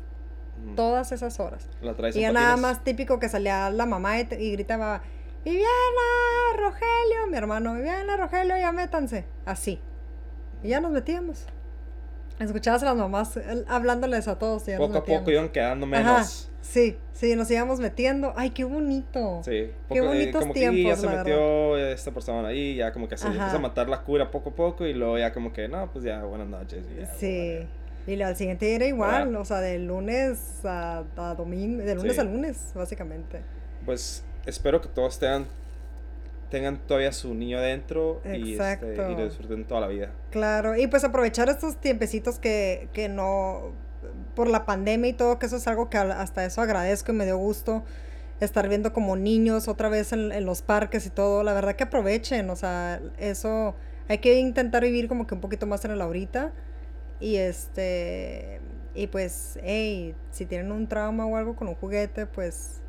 Ujú. 0.65 0.75
Todas 0.75 1.11
esas 1.11 1.39
horas. 1.39 1.67
La 1.81 1.95
traes 1.95 2.15
Y 2.15 2.19
en 2.19 2.33
ya 2.33 2.39
nada 2.39 2.57
más 2.57 2.83
típico 2.83 3.19
que 3.19 3.29
salía 3.29 3.69
la 3.69 3.85
mamá 3.85 4.19
y, 4.19 4.27
y 4.37 4.51
gritaba, 4.51 5.01
Viviana, 5.43 5.67
Rogelio, 6.57 7.27
mi 7.29 7.37
hermano, 7.37 7.73
Viviana, 7.73 8.17
Rogelio, 8.17 8.57
ya 8.57 8.71
métanse. 8.71 9.25
Así. 9.45 9.79
Y 10.61 10.69
ya 10.69 10.79
nos 10.79 10.91
metíamos. 10.91 11.45
Escuchabas 12.41 12.81
a 12.83 12.85
las 12.85 12.95
mamás 12.95 13.39
hablándoles 13.67 14.27
a 14.27 14.37
todos. 14.39 14.67
Y 14.67 14.71
ya 14.71 14.77
Poco 14.77 14.97
a 14.97 15.05
poco 15.05 15.31
iban 15.31 15.49
quedando 15.49 15.85
Ajá, 15.85 15.97
menos. 16.15 16.49
sí, 16.61 16.97
sí, 17.13 17.35
nos 17.35 17.49
íbamos 17.51 17.79
metiendo. 17.79 18.33
Ay, 18.35 18.49
qué 18.51 18.63
bonito. 18.63 19.41
Sí, 19.43 19.51
Qué 19.51 19.73
poco- 19.87 19.95
eh, 20.03 20.07
bonitos 20.07 20.41
como 20.41 20.53
que 20.53 20.59
"Y 20.59 20.63
ya 20.63 20.71
tiempos, 20.71 20.99
se 20.99 21.05
la 21.07 21.15
metió 21.23 21.77
esta 21.77 22.11
persona 22.11 22.47
ahí, 22.47 22.75
ya 22.75 22.91
como 22.91 23.07
que 23.07 23.17
se 23.17 23.27
empieza 23.27 23.55
a 23.55 23.59
matar 23.59 23.89
la 23.89 24.01
cura 24.03 24.31
poco 24.31 24.49
a 24.49 24.55
poco 24.55 24.85
y 24.85 24.93
luego 24.93 25.17
ya 25.17 25.31
como 25.33 25.53
que, 25.53 25.67
no, 25.67 25.91
pues 25.91 26.03
ya, 26.03 26.23
buenas 26.23 26.47
noches. 26.47 26.83
y 26.95 26.99
ya, 27.01 27.13
Sí. 27.15 27.67
Y 28.07 28.15
lo- 28.15 28.25
al 28.25 28.35
siguiente 28.35 28.65
día 28.65 28.75
era 28.77 28.85
igual, 28.87 29.35
o 29.35 29.45
sea, 29.45 29.59
de 29.59 29.77
lunes 29.77 30.65
a, 30.65 31.03
a 31.17 31.35
domingo, 31.35 31.83
de 31.83 31.93
lunes 31.93 32.15
Sí. 32.15 32.19
a 32.19 32.23
lunes, 32.23 32.71
básicamente. 32.73 33.41
Pues 33.85 34.23
espero 34.47 34.81
que 34.81 34.87
todos 34.89 35.19
tengan, 35.19 35.45
tengan 36.51 36.77
todavía 36.85 37.11
su 37.11 37.33
niño 37.33 37.57
adentro 37.57 38.21
y, 38.25 38.53
este, 38.53 38.93
y 38.93 39.15
lo 39.15 39.25
disfruten 39.25 39.65
toda 39.65 39.81
la 39.81 39.87
vida. 39.87 40.11
Claro, 40.29 40.77
y 40.77 40.85
pues 40.85 41.03
aprovechar 41.03 41.49
estos 41.49 41.77
tiempecitos 41.77 42.37
que, 42.37 42.89
que 42.93 43.09
no, 43.09 43.71
por 44.35 44.47
la 44.47 44.65
pandemia 44.67 45.09
y 45.09 45.13
todo, 45.13 45.39
que 45.39 45.47
eso 45.47 45.55
es 45.55 45.67
algo 45.67 45.89
que 45.89 45.97
hasta 45.97 46.45
eso 46.45 46.61
agradezco 46.61 47.11
y 47.11 47.15
me 47.15 47.25
dio 47.25 47.37
gusto 47.37 47.83
estar 48.39 48.67
viendo 48.67 48.91
como 48.93 49.15
niños 49.15 49.67
otra 49.67 49.89
vez 49.89 50.13
en, 50.13 50.31
en 50.31 50.45
los 50.45 50.61
parques 50.61 51.05
y 51.07 51.09
todo, 51.09 51.41
la 51.43 51.53
verdad 51.53 51.75
que 51.75 51.85
aprovechen, 51.85 52.49
o 52.49 52.55
sea, 52.55 53.01
eso 53.17 53.75
hay 54.07 54.17
que 54.19 54.37
intentar 54.39 54.83
vivir 54.83 55.07
como 55.07 55.25
que 55.25 55.35
un 55.35 55.41
poquito 55.41 55.65
más 55.65 55.85
en 55.85 55.91
el 55.91 56.01
ahorita 56.01 56.51
y 57.19 57.37
este, 57.37 58.59
y 58.93 59.07
pues, 59.07 59.57
hey, 59.63 60.15
si 60.31 60.45
tienen 60.45 60.71
un 60.71 60.87
trauma 60.87 61.25
o 61.25 61.37
algo 61.37 61.55
con 61.55 61.67
un 61.67 61.75
juguete, 61.75 62.25
pues, 62.25 62.81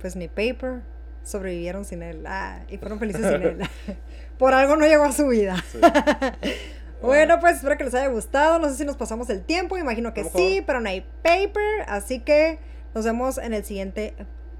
pues 0.00 0.16
ni 0.16 0.28
paper, 0.28 0.82
sobrevivieron 1.26 1.84
sin 1.84 2.02
él, 2.02 2.24
ah, 2.26 2.60
y 2.68 2.78
fueron 2.78 2.98
felices 2.98 3.22
sin 3.22 3.42
él, 3.42 3.58
por 4.38 4.54
algo 4.54 4.76
no 4.76 4.86
llegó 4.86 5.04
a 5.04 5.12
su 5.12 5.28
vida. 5.28 5.62
Sí. 5.70 5.78
Bueno, 7.02 7.38
pues 7.40 7.56
espero 7.56 7.76
que 7.76 7.84
les 7.84 7.94
haya 7.94 8.08
gustado. 8.08 8.58
No 8.58 8.68
sé 8.68 8.76
si 8.76 8.84
nos 8.84 8.96
pasamos 8.96 9.28
el 9.30 9.44
tiempo, 9.44 9.76
imagino 9.76 10.14
que 10.14 10.24
sí, 10.24 10.62
pero 10.66 10.80
no 10.80 10.88
hay 10.88 11.02
paper. 11.22 11.84
Así 11.88 12.20
que 12.20 12.58
nos 12.94 13.04
vemos 13.04 13.38
en 13.38 13.54
el 13.54 13.64
siguiente 13.64 14.14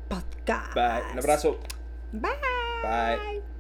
podcast. 0.08 0.74
Bye. 0.74 1.12
Un 1.12 1.18
abrazo. 1.18 1.58
Bye. 2.12 2.30
Bye. 2.82 3.55